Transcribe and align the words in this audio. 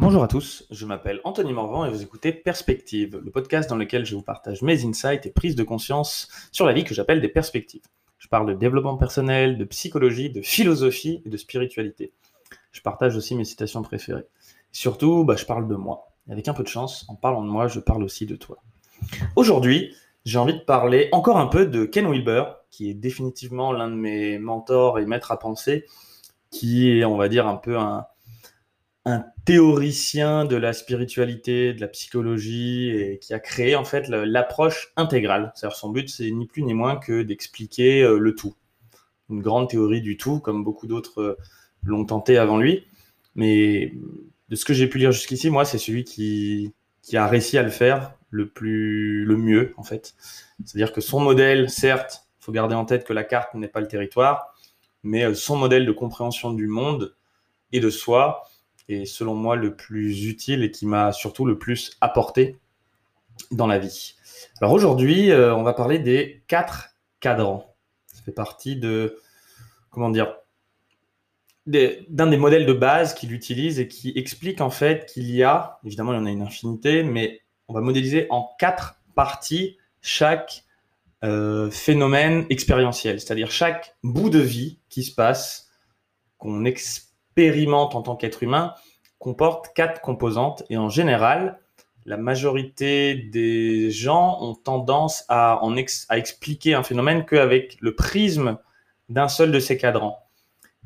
Bonjour 0.00 0.22
à 0.22 0.28
tous, 0.28 0.64
je 0.70 0.86
m'appelle 0.86 1.20
Anthony 1.24 1.52
Morvan 1.52 1.84
et 1.84 1.90
vous 1.90 2.02
écoutez 2.02 2.30
Perspective, 2.30 3.20
le 3.20 3.32
podcast 3.32 3.68
dans 3.68 3.74
lequel 3.74 4.06
je 4.06 4.14
vous 4.14 4.22
partage 4.22 4.62
mes 4.62 4.84
insights 4.84 5.26
et 5.26 5.30
prises 5.30 5.56
de 5.56 5.64
conscience 5.64 6.28
sur 6.52 6.66
la 6.66 6.72
vie 6.72 6.84
que 6.84 6.94
j'appelle 6.94 7.20
des 7.20 7.26
perspectives. 7.26 7.82
Je 8.16 8.28
parle 8.28 8.46
de 8.46 8.54
développement 8.54 8.96
personnel, 8.96 9.58
de 9.58 9.64
psychologie, 9.64 10.30
de 10.30 10.40
philosophie 10.40 11.20
et 11.26 11.28
de 11.28 11.36
spiritualité. 11.36 12.12
Je 12.70 12.80
partage 12.80 13.16
aussi 13.16 13.34
mes 13.34 13.44
citations 13.44 13.82
préférées. 13.82 14.28
Surtout, 14.70 15.24
bah, 15.24 15.34
je 15.34 15.44
parle 15.44 15.66
de 15.66 15.74
moi. 15.74 16.12
Et 16.28 16.32
avec 16.32 16.46
un 16.46 16.54
peu 16.54 16.62
de 16.62 16.68
chance, 16.68 17.04
en 17.08 17.16
parlant 17.16 17.42
de 17.42 17.50
moi, 17.50 17.66
je 17.66 17.80
parle 17.80 18.04
aussi 18.04 18.24
de 18.24 18.36
toi. 18.36 18.58
Aujourd'hui, 19.34 19.96
j'ai 20.24 20.38
envie 20.38 20.54
de 20.54 20.64
parler 20.64 21.08
encore 21.10 21.38
un 21.38 21.48
peu 21.48 21.66
de 21.66 21.84
Ken 21.84 22.08
Wilber, 22.08 22.44
qui 22.70 22.88
est 22.88 22.94
définitivement 22.94 23.72
l'un 23.72 23.88
de 23.88 23.96
mes 23.96 24.38
mentors 24.38 25.00
et 25.00 25.06
maîtres 25.06 25.32
à 25.32 25.40
penser, 25.40 25.86
qui 26.52 26.88
est, 26.88 27.04
on 27.04 27.16
va 27.16 27.28
dire, 27.28 27.48
un 27.48 27.56
peu 27.56 27.76
un, 27.76 28.06
un 29.08 29.24
théoricien 29.46 30.44
de 30.44 30.56
la 30.56 30.74
spiritualité, 30.74 31.72
de 31.72 31.80
la 31.80 31.88
psychologie, 31.88 32.90
et 32.90 33.18
qui 33.18 33.32
a 33.32 33.40
créé 33.40 33.74
en 33.74 33.84
fait 33.84 34.06
l'approche 34.08 34.92
intégrale. 34.96 35.50
C'est-à-dire 35.54 35.76
son 35.76 35.88
but, 35.88 36.10
c'est 36.10 36.30
ni 36.30 36.46
plus 36.46 36.62
ni 36.62 36.74
moins 36.74 36.96
que 36.96 37.22
d'expliquer 37.22 38.02
euh, 38.02 38.18
le 38.18 38.34
tout. 38.34 38.54
Une 39.30 39.40
grande 39.40 39.70
théorie 39.70 40.02
du 40.02 40.18
tout, 40.18 40.40
comme 40.40 40.62
beaucoup 40.62 40.86
d'autres 40.86 41.22
euh, 41.22 41.38
l'ont 41.84 42.04
tenté 42.04 42.36
avant 42.36 42.58
lui. 42.58 42.86
Mais 43.34 43.94
de 44.50 44.56
ce 44.56 44.66
que 44.66 44.74
j'ai 44.74 44.88
pu 44.88 44.98
lire 44.98 45.12
jusqu'ici, 45.12 45.48
moi, 45.48 45.64
c'est 45.64 45.78
celui 45.78 46.04
qui, 46.04 46.74
a 47.14 47.26
réussi 47.26 47.56
à 47.56 47.62
le 47.62 47.70
faire 47.70 48.12
le 48.28 48.50
plus, 48.50 49.24
le 49.24 49.38
mieux, 49.38 49.72
en 49.78 49.84
fait. 49.84 50.14
C'est-à-dire 50.66 50.92
que 50.92 51.00
son 51.00 51.20
modèle, 51.20 51.70
certes, 51.70 52.26
il 52.40 52.44
faut 52.44 52.52
garder 52.52 52.74
en 52.74 52.84
tête 52.84 53.06
que 53.06 53.14
la 53.14 53.24
carte 53.24 53.54
n'est 53.54 53.68
pas 53.68 53.80
le 53.80 53.88
territoire, 53.88 54.54
mais 55.02 55.24
euh, 55.24 55.32
son 55.32 55.56
modèle 55.56 55.86
de 55.86 55.92
compréhension 55.92 56.52
du 56.52 56.66
monde 56.66 57.14
et 57.72 57.80
de 57.80 57.88
soi, 57.88 58.42
est 58.88 59.04
selon 59.04 59.34
moi 59.34 59.56
le 59.56 59.76
plus 59.76 60.26
utile 60.26 60.62
et 60.62 60.70
qui 60.70 60.86
m'a 60.86 61.12
surtout 61.12 61.44
le 61.44 61.58
plus 61.58 61.96
apporté 62.00 62.58
dans 63.50 63.66
la 63.66 63.78
vie. 63.78 64.14
Alors 64.60 64.72
aujourd'hui, 64.72 65.30
euh, 65.30 65.54
on 65.54 65.62
va 65.62 65.72
parler 65.72 65.98
des 65.98 66.42
quatre 66.48 66.90
cadrans. 67.20 67.74
Ça 68.06 68.22
fait 68.22 68.32
partie 68.32 68.76
de, 68.76 69.18
comment 69.90 70.10
dire, 70.10 70.34
d'un 71.66 72.26
des 72.26 72.36
modèles 72.38 72.64
de 72.64 72.72
base 72.72 73.14
qu'il 73.14 73.32
utilise 73.32 73.78
et 73.78 73.88
qui 73.88 74.12
explique 74.16 74.60
en 74.60 74.70
fait 74.70 75.06
qu'il 75.06 75.30
y 75.30 75.42
a, 75.42 75.78
évidemment 75.84 76.12
il 76.14 76.16
y 76.16 76.20
en 76.20 76.26
a 76.26 76.30
une 76.30 76.42
infinité, 76.42 77.02
mais 77.02 77.42
on 77.68 77.74
va 77.74 77.80
modéliser 77.80 78.26
en 78.30 78.48
quatre 78.58 79.00
parties 79.14 79.76
chaque 80.00 80.64
euh, 81.24 81.70
phénomène 81.70 82.46
expérientiel, 82.48 83.20
c'est-à-dire 83.20 83.50
chaque 83.50 83.96
bout 84.02 84.30
de 84.30 84.38
vie 84.38 84.78
qui 84.88 85.02
se 85.02 85.14
passe, 85.14 85.68
qu'on 86.38 86.64
expérimente 86.64 87.07
expérimente 87.38 87.94
en 87.94 88.02
tant 88.02 88.16
qu'être 88.16 88.42
humain 88.42 88.74
comporte 89.20 89.68
quatre 89.74 90.00
composantes 90.00 90.64
et 90.70 90.76
en 90.76 90.88
général, 90.88 91.60
la 92.04 92.16
majorité 92.16 93.14
des 93.14 93.90
gens 93.90 94.42
ont 94.42 94.54
tendance 94.54 95.24
à, 95.28 95.60
en 95.62 95.76
à 96.08 96.18
expliquer 96.18 96.74
un 96.74 96.82
phénomène 96.82 97.24
qu'avec 97.24 97.76
le 97.80 97.94
prisme 97.94 98.58
d'un 99.08 99.28
seul 99.28 99.52
de 99.52 99.60
ces 99.60 99.78
cadrans. 99.78 100.18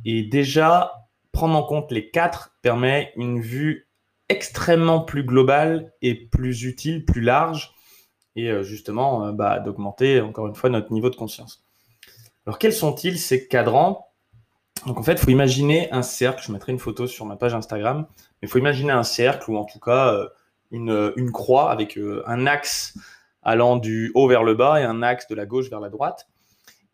Et 0.05 0.22
déjà, 0.25 1.09
prendre 1.33 1.56
en 1.56 1.62
compte 1.62 1.91
les 1.91 2.11
quatre 2.11 2.55
permet 2.61 3.12
une 3.16 3.41
vue 3.41 3.89
extrêmement 4.28 5.00
plus 5.00 5.25
globale 5.25 5.92
et 6.03 6.14
plus 6.14 6.64
utile, 6.64 7.05
plus 7.06 7.22
large, 7.22 7.75
et 8.37 8.50
euh, 8.50 8.62
justement 8.62 9.27
euh, 9.27 9.33
bah, 9.33 9.59
d'augmenter 9.59 10.20
encore 10.20 10.47
une 10.48 10.55
fois 10.55 10.69
notre 10.70 10.92
niveau 10.92 11.09
de 11.09 11.16
conscience. 11.16 11.64
Alors 12.47 12.59
quels 12.59 12.72
sont-ils 12.75 13.19
ces 13.19 13.48
cadrans? 13.48 14.11
Donc 14.86 14.98
en 14.98 15.02
fait, 15.02 15.12
il 15.12 15.19
faut 15.19 15.30
imaginer 15.30 15.91
un 15.92 16.02
cercle. 16.02 16.42
Je 16.44 16.52
mettrai 16.52 16.72
une 16.72 16.78
photo 16.78 17.06
sur 17.06 17.25
ma 17.25 17.36
page 17.36 17.55
Instagram. 17.55 18.06
Mais 18.19 18.48
il 18.48 18.48
faut 18.48 18.58
imaginer 18.58 18.92
un 18.92 19.05
cercle 19.05 19.50
ou 19.50 19.56
en 19.56 19.64
tout 19.64 19.78
cas 19.78 20.12
euh, 20.12 20.28
une, 20.70 21.12
une 21.16 21.30
croix 21.30 21.70
avec 21.70 21.97
euh, 21.98 22.22
un 22.27 22.47
axe 22.47 22.98
allant 23.42 23.77
du 23.77 24.10
haut 24.14 24.28
vers 24.28 24.42
le 24.42 24.55
bas 24.55 24.80
et 24.80 24.84
un 24.84 25.03
axe 25.03 25.28
de 25.28 25.34
la 25.34 25.47
gauche 25.47 25.70
vers 25.70 25.81
la 25.81 25.88
droite. 25.88 26.28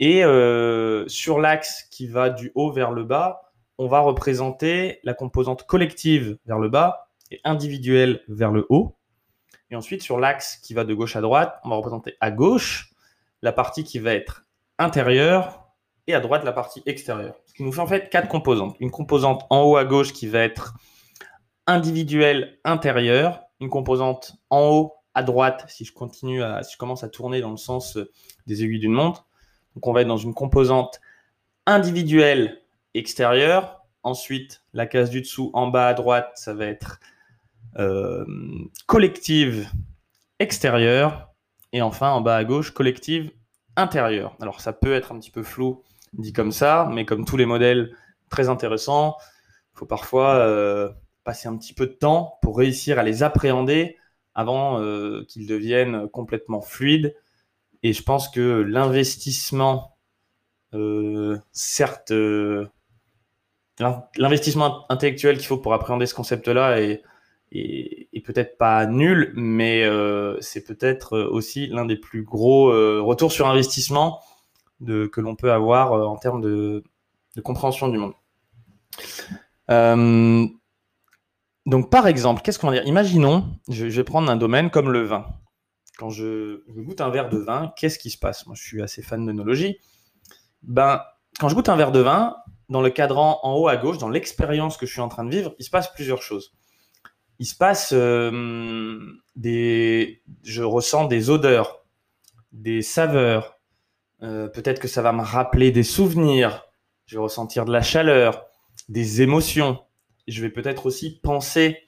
Et 0.01 0.25
euh, 0.25 1.07
sur 1.09 1.41
l'axe 1.41 1.85
qui 1.91 2.07
va 2.07 2.31
du 2.31 2.53
haut 2.55 2.71
vers 2.71 2.93
le 2.93 3.05
bas, 3.05 3.53
on 3.79 3.89
va 3.89 4.01
représenter 4.01 5.01
la 5.05 5.15
composante 5.15 5.65
collective 5.67 6.39
vers 6.47 6.59
le 6.59 6.69
bas 6.69 7.09
et 7.31 7.41
individuelle 7.45 8.23
vers 8.29 8.53
le 8.53 8.67
haut. 8.69 8.97
Et 9.71 9.77
ensuite, 9.77 10.03
sur 10.03 10.19
l'axe 10.19 10.57
qui 10.57 10.73
va 10.75 10.85
de 10.85 10.95
gauche 10.95 11.17
à 11.17 11.21
droite, 11.21 11.59
on 11.65 11.71
va 11.71 11.77
représenter 11.77 12.17
à 12.21 12.31
gauche 12.31 12.91
la 13.43 13.53
partie 13.53 13.85
qui 13.85 13.99
va 13.99 14.15
être 14.15 14.47
intérieure 14.79 15.68
et 16.09 16.15
à 16.15 16.21
droite 16.21 16.43
la 16.43 16.53
partie 16.53 16.83
extérieure. 16.87 17.37
Ce 17.47 17.53
qui 17.53 17.63
nous 17.63 17.71
fait 17.71 17.81
en 17.81 17.87
fait 17.87 18.09
quatre 18.09 18.29
composantes. 18.29 18.75
Une 18.81 18.91
composante 18.91 19.45
en 19.51 19.63
haut 19.63 19.77
à 19.77 19.85
gauche 19.85 20.13
qui 20.13 20.27
va 20.27 20.41
être 20.41 20.75
individuelle 21.67 22.59
intérieure, 22.65 23.43
une 23.61 23.69
composante 23.69 24.33
en 24.49 24.71
haut 24.71 24.95
à 25.15 25.23
droite 25.23 25.67
si 25.69 25.85
je 25.85 25.93
continue 25.93 26.43
à, 26.43 26.63
si 26.63 26.73
je 26.73 26.79
commence 26.79 27.05
à 27.05 27.09
tourner 27.09 27.41
dans 27.41 27.51
le 27.51 27.59
sens 27.59 27.99
euh, 27.99 28.11
des 28.47 28.65
aiguilles 28.65 28.79
d'une 28.79 28.93
montre. 28.93 29.27
Donc 29.75 29.87
on 29.87 29.93
va 29.93 30.01
être 30.01 30.09
dans 30.09 30.17
une 30.17 30.33
composante 30.33 31.01
individuelle 31.67 32.63
extérieure. 32.95 33.85
Ensuite, 34.03 34.63
la 34.73 34.87
case 34.87 35.11
du 35.11 35.21
dessous 35.21 35.51
en 35.53 35.67
bas 35.67 35.89
à 35.89 35.95
droite, 35.95 36.33
ça 36.37 36.55
va 36.55 36.65
être 36.65 37.01
euh, 37.79 38.25
collective 38.87 39.69
extérieure. 40.39 41.29
Et 41.75 41.83
enfin, 41.83 42.11
en 42.13 42.23
bas 42.23 42.37
à 42.37 42.45
gauche, 42.45 42.71
collective 42.71 43.31
intérieure. 43.77 44.37
Alors 44.41 44.63
ça 44.63 44.73
peut 44.73 44.95
être 44.95 45.13
un 45.13 45.19
petit 45.19 45.31
peu 45.31 45.43
flou 45.43 45.83
dit 46.13 46.33
comme 46.33 46.53
ça, 46.53 46.89
mais 46.93 47.05
comme 47.05 47.25
tous 47.25 47.37
les 47.37 47.47
modèles 47.47 47.95
très 48.29 48.49
intéressants, 48.49 49.17
il 49.75 49.79
faut 49.79 49.87
parfois 49.87 50.37
euh, 50.37 50.91
passer 51.25 51.49
un 51.49 51.57
petit 51.57 51.75
peu 51.75 51.87
de 51.87 51.93
temps 51.93 52.39
pour 52.43 52.59
réussir 52.59 52.99
à 52.99 53.03
les 53.03 53.23
appréhender 53.23 53.97
avant 54.35 54.81
euh, 54.81 55.25
qu'ils 55.29 55.47
deviennent 55.47 56.09
complètement 56.09 56.61
fluides. 56.61 57.15
Et 57.83 57.93
je 57.93 58.03
pense 58.03 58.29
que 58.29 58.41
l'investissement, 58.41 59.97
euh, 60.75 61.39
certes, 61.53 62.13
l'investissement 64.17 64.85
intellectuel 64.91 65.39
qu'il 65.39 65.47
faut 65.47 65.59
pour 65.59 65.75
appréhender 65.75 66.07
ce 66.07 66.15
concept-là 66.15 66.81
est, 66.81 67.03
est, 67.53 68.25
peut-être 68.25 68.59
pas 68.59 68.85
nul, 68.87 69.33
mais 69.37 69.89
c'est 70.41 70.65
peut-être 70.65 71.19
aussi 71.19 71.69
l'un 71.69 71.85
des 71.85 71.97
plus 71.97 72.25
gros 72.25 72.67
retours 73.01 73.31
sur 73.31 73.49
investissement 73.49 74.21
que 74.87 75.21
l'on 75.21 75.37
peut 75.37 75.53
avoir 75.53 75.93
euh, 75.93 76.05
en 76.05 76.17
termes 76.17 76.41
de, 76.41 76.85
compréhension 77.45 77.89
du 77.89 77.99
monde. 77.99 78.15
Euh, 79.71 80.47
donc, 81.67 81.91
par 81.91 82.07
exemple, 82.07 82.43
qu'est-ce 82.43 82.59
qu'on 82.59 82.69
va 82.69 82.75
dire? 82.75 82.87
Imaginons, 82.87 83.47
je, 83.69 83.87
vais 83.87 84.05
prendre 84.05 84.31
un 84.31 84.37
domaine 84.37 84.71
comme 84.71 84.91
le 84.91 85.03
vin. 85.03 85.27
Quand 85.99 86.11
je, 86.11 86.63
goûte 86.81 87.01
un 87.01 87.11
verre 87.11 87.29
de 87.29 87.39
vin, 87.39 87.73
qu'est-ce 87.77 87.99
qui 87.99 88.11
se 88.11 88.19
passe? 88.19 88.47
Moi, 88.47 88.55
je 88.57 88.63
suis 88.63 88.83
assez 88.83 89.03
fan 89.03 89.25
d'œnologie. 89.27 89.79
Ben, 90.63 91.03
quand 91.39 91.49
je 91.49 91.55
goûte 91.55 91.69
un 91.69 91.77
verre 91.77 91.93
de 91.93 92.01
vin, 92.01 92.37
dans 92.69 92.83
le 92.83 92.91
cadran 92.91 93.41
en 93.43 93.55
haut 93.55 93.69
à 93.69 93.77
gauche, 93.77 93.99
dans 93.99 94.09
l'expérience 94.09 94.77
que 94.77 94.87
je 94.87 94.93
suis 94.93 95.01
en 95.01 95.09
train 95.09 95.25
de 95.25 95.31
vivre, 95.31 95.55
il 95.59 95.65
se 95.65 95.71
passe 95.71 95.93
plusieurs 95.93 96.23
choses. 96.23 96.53
Il 97.39 97.47
se 97.47 97.57
passe 97.57 97.93
euh, 97.93 99.01
des. 99.37 100.23
Je 100.43 100.63
ressens 100.63 101.05
des 101.05 101.31
odeurs, 101.31 101.85
des 102.53 102.83
saveurs, 102.83 103.58
euh, 104.23 104.49
peut-être 104.49 104.81
que 104.81 104.89
ça 104.89 105.03
va 105.03 105.13
me 105.13 105.23
rappeler 105.23 105.71
des 105.71 105.83
souvenirs. 105.83 106.67
Je 107.07 107.17
vais 107.17 107.23
ressentir 107.23 107.65
de 107.65 107.73
la 107.73 107.83
chaleur, 107.83 108.47
des 108.89 109.23
émotions. 109.23 109.81
Je 110.27 110.43
vais 110.43 110.51
peut-être 110.51 110.87
aussi 110.87 111.19
penser 111.21 111.79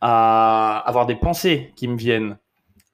à 0.00 0.82
avoir 0.86 1.06
des 1.06 1.16
pensées 1.16 1.72
qui 1.76 1.88
me 1.88 1.96
viennent, 1.96 2.38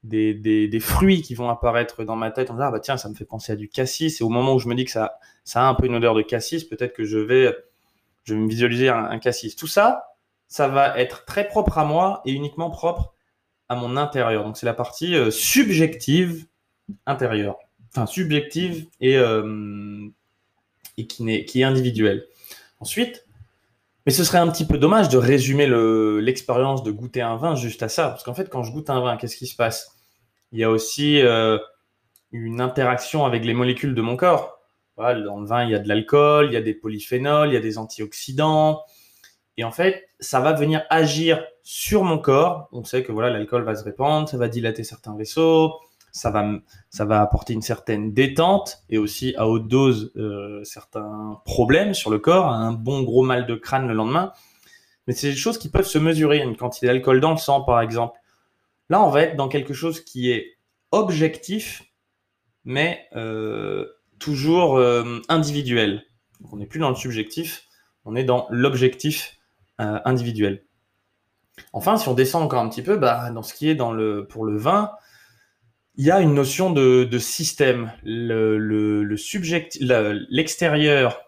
des, 0.03 0.34
des, 0.34 0.81
fruits 0.81 1.22
qui 1.22 1.34
vont 1.34 1.49
apparaître 1.49 2.05
dans 2.05 2.17
ma 2.17 2.31
tête. 2.31 2.50
On 2.50 2.55
va 2.55 2.67
ah 2.67 2.71
bah 2.71 2.81
tiens, 2.81 2.97
ça 2.97 3.09
me 3.09 3.15
fait 3.15 3.25
penser 3.25 3.53
à 3.53 3.56
du 3.56 3.69
cassis. 3.69 4.21
Et 4.21 4.25
au 4.25 4.28
moment 4.28 4.55
où 4.55 4.59
je 4.59 4.69
me 4.69 4.75
dis 4.75 4.84
que 4.84 4.91
ça, 4.91 5.19
ça 5.45 5.62
a 5.62 5.69
un 5.69 5.75
peu 5.75 5.87
une 5.87 5.95
odeur 5.95 6.15
de 6.15 6.22
cassis, 6.22 6.65
peut-être 6.65 6.95
que 6.95 7.05
je 7.05 7.19
vais, 7.19 7.55
je 8.25 8.34
vais 8.34 8.41
me 8.41 8.49
visualiser 8.49 8.89
un, 8.89 9.19
cassis. 9.19 9.56
Tout 9.56 9.66
ça, 9.66 10.15
ça 10.47 10.69
va 10.69 10.99
être 10.99 11.25
très 11.25 11.48
propre 11.48 11.78
à 11.78 11.84
moi 11.84 12.21
et 12.25 12.33
uniquement 12.33 12.71
propre 12.71 13.15
à 13.69 13.77
mon 13.77 13.97
intérieur. 13.97 14.45
Donc 14.45 14.57
c'est 14.57 14.66
la 14.66 14.75
partie 14.75 15.15
euh, 15.16 15.30
subjective 15.30 16.47
intérieure 17.07 17.57
enfin 17.94 18.06
subjective 18.06 18.86
et, 19.00 19.16
euh, 19.16 20.08
qui, 20.96 21.30
est, 21.30 21.44
qui 21.44 21.62
individuelle. 21.62 22.26
Ensuite, 22.80 23.24
mais 24.06 24.12
ce 24.12 24.24
serait 24.24 24.38
un 24.38 24.48
petit 24.48 24.66
peu 24.66 24.76
dommage 24.76 25.08
de 25.08 25.16
résumer 25.16 25.66
l'expérience 26.20 26.82
de 26.82 26.91
goûter 26.91 27.22
un 27.22 27.36
vin 27.36 27.54
juste 27.54 27.82
à 27.82 27.88
ça, 27.88 28.08
parce 28.08 28.22
qu'en 28.22 28.34
fait, 28.34 28.50
quand 28.50 28.62
je 28.62 28.72
goûte 28.72 28.91
un 28.91 29.00
vin, 29.00 29.16
qu'est-ce 29.16 29.36
qui 29.36 29.46
se 29.46 29.56
passe? 29.56 29.96
Il 30.52 30.58
y 30.58 30.64
a 30.64 30.70
aussi 30.70 31.22
euh, 31.22 31.58
une 32.32 32.60
interaction 32.60 33.24
avec 33.24 33.44
les 33.44 33.54
molécules 33.54 33.94
de 33.94 34.02
mon 34.02 34.16
corps. 34.16 34.58
Dans 34.96 35.41
le 35.41 35.46
vin, 35.46 35.64
il 35.64 35.70
y 35.70 35.74
a 35.74 35.80
de 35.80 35.88
l'alcool, 35.88 36.46
il 36.46 36.52
y 36.52 36.56
a 36.56 36.60
des 36.60 36.74
polyphénols, 36.74 37.48
il 37.48 37.54
y 37.54 37.56
a 37.56 37.60
des 37.60 37.78
antioxydants. 37.78 38.82
Et 39.56 39.64
en 39.64 39.72
fait, 39.72 40.08
ça 40.20 40.41
va 40.41 40.52
venir 40.52 40.84
agir 40.91 41.44
sur 41.62 42.04
mon 42.04 42.18
corps. 42.18 42.68
On 42.72 42.84
sait 42.84 43.02
que 43.02 43.10
voilà, 43.10 43.30
l'alcool 43.30 43.64
va 43.64 43.74
se 43.74 43.82
répandre, 43.82 44.28
ça 44.28 44.36
va 44.36 44.48
dilater 44.48 44.84
certains 44.84 45.16
vaisseaux, 45.16 45.80
ça 46.15 46.31
va, 46.31 46.49
ça 46.91 47.05
va 47.05 47.21
apporter 47.21 47.55
une 47.55 47.63
certaine 47.63 48.15
détente 48.15 48.84
et 48.89 48.99
aussi 48.99 49.34
à 49.37 49.49
haute 49.49 49.66
dose 49.66 50.13
euh, 50.16 50.63
certains 50.63 51.41
problèmes 51.45 51.93
sur 51.93 52.09
le 52.09 52.21
corps, 52.21 52.47
un 52.47 52.72
bon 52.72 53.03
gros 53.03 53.25
mal 53.25 53.47
de 53.47 53.57
crâne 53.57 53.89
le 53.89 53.95
lendemain. 53.95 54.33
mais 55.07 55.13
c'est 55.13 55.31
des 55.31 55.37
choses 55.37 55.59
qui 55.59 55.69
peuvent 55.69 55.89
se 55.89 55.99
mesurer. 55.99 56.39
Une 56.39 56.57
quantité 56.57 56.87
d'alcool 56.87 57.21
dans 57.21 57.33
le 57.33 57.37
sang, 57.37 57.63
par 57.63 57.81
exemple. 57.81 58.16
Là, 58.91 59.03
on 59.03 59.11
va 59.11 59.22
être 59.22 59.34
dans 59.34 59.49
quelque 59.49 59.75
chose 59.75 60.05
qui 60.05 60.31
est 60.31 60.57
objectif, 60.93 61.83
mais 62.65 63.09
euh, 63.16 63.84
toujours 64.21 64.77
euh, 64.77 65.21
individuel. 65.28 66.05
on 66.53 66.59
n'est 66.59 66.66
plus 66.66 66.78
dans 66.78 66.91
le 66.91 66.95
subjectif, 66.95 67.66
on 68.05 68.15
est 68.15 68.25
dans 68.25 68.47
l'objectif 68.51 69.37
individuel. 69.78 70.65
Enfin, 71.72 71.97
si 71.97 72.09
on 72.09 72.15
descend 72.15 72.45
encore 72.45 72.61
un 72.61 72.69
petit 72.69 72.83
peu, 72.83 72.97
bah, 72.97 73.31
dans 73.31 73.43
ce 73.43 73.53
qui 73.53 73.69
est 73.69 73.75
pour 73.75 74.45
le 74.45 74.57
vin, 74.57 74.93
il 75.96 76.04
y 76.04 76.10
a 76.10 76.20
une 76.20 76.34
notion 76.34 76.70
de, 76.70 77.18
système. 77.18 77.92
Le, 78.02 78.58
le, 78.58 79.04
l'extérieur 80.30 81.20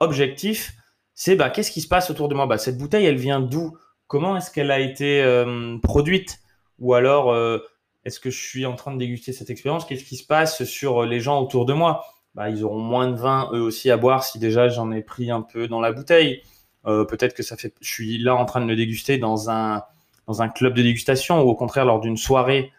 objectif, 0.00 0.72
c'est 1.14 1.36
bah, 1.36 1.50
qu'est-ce 1.50 1.70
qui 1.70 1.80
se 1.80 1.88
passe 1.88 2.10
autour 2.10 2.28
de 2.28 2.34
moi? 2.34 2.46
Bah, 2.46 2.58
Cette 2.58 2.78
bouteille, 2.78 3.06
elle 3.06 3.16
vient 3.16 3.40
d'où? 3.40 3.76
Comment 4.08 4.36
est-ce 4.36 4.50
qu'elle 4.50 4.70
a 4.70 4.80
été 4.80 5.22
euh, 5.22 5.78
produite? 5.82 6.40
Ou 6.78 6.94
alors, 6.94 7.32
euh, 7.32 7.58
est-ce 8.04 8.18
que 8.18 8.30
je 8.30 8.40
suis 8.40 8.66
en 8.66 8.74
train 8.74 8.92
de 8.92 8.98
déguster 8.98 9.32
cette 9.32 9.50
expérience? 9.50 9.84
Qu'est-ce 9.84 10.04
qui 10.04 10.16
se 10.16 10.26
passe 10.26 10.64
sur 10.64 11.04
les 11.04 11.20
gens 11.20 11.40
autour 11.40 11.64
de 11.64 11.72
moi? 11.72 12.04
Bah, 12.34 12.50
Ils 12.50 12.64
auront 12.64 12.80
moins 12.80 13.08
de 13.08 13.16
vin, 13.16 13.50
eux 13.52 13.60
aussi, 13.60 13.90
à 13.90 13.96
boire 13.96 14.24
si 14.24 14.38
déjà 14.38 14.68
j'en 14.68 14.90
ai 14.90 15.02
pris 15.02 15.30
un 15.30 15.42
peu 15.42 15.68
dans 15.68 15.80
la 15.80 15.92
bouteille. 15.92 16.42
Euh, 16.86 17.04
peut-être 17.04 17.34
que 17.34 17.44
ça 17.44 17.56
fait, 17.56 17.72
je 17.80 17.88
suis 17.88 18.18
là 18.18 18.34
en 18.34 18.44
train 18.44 18.60
de 18.60 18.66
le 18.66 18.74
déguster 18.74 19.16
dans 19.18 19.48
un, 19.48 19.84
dans 20.26 20.42
un 20.42 20.48
club 20.48 20.74
de 20.74 20.82
dégustation 20.82 21.40
ou 21.40 21.48
au 21.48 21.54
contraire 21.54 21.84
lors 21.84 22.00
d'une 22.00 22.16
soirée 22.16 22.72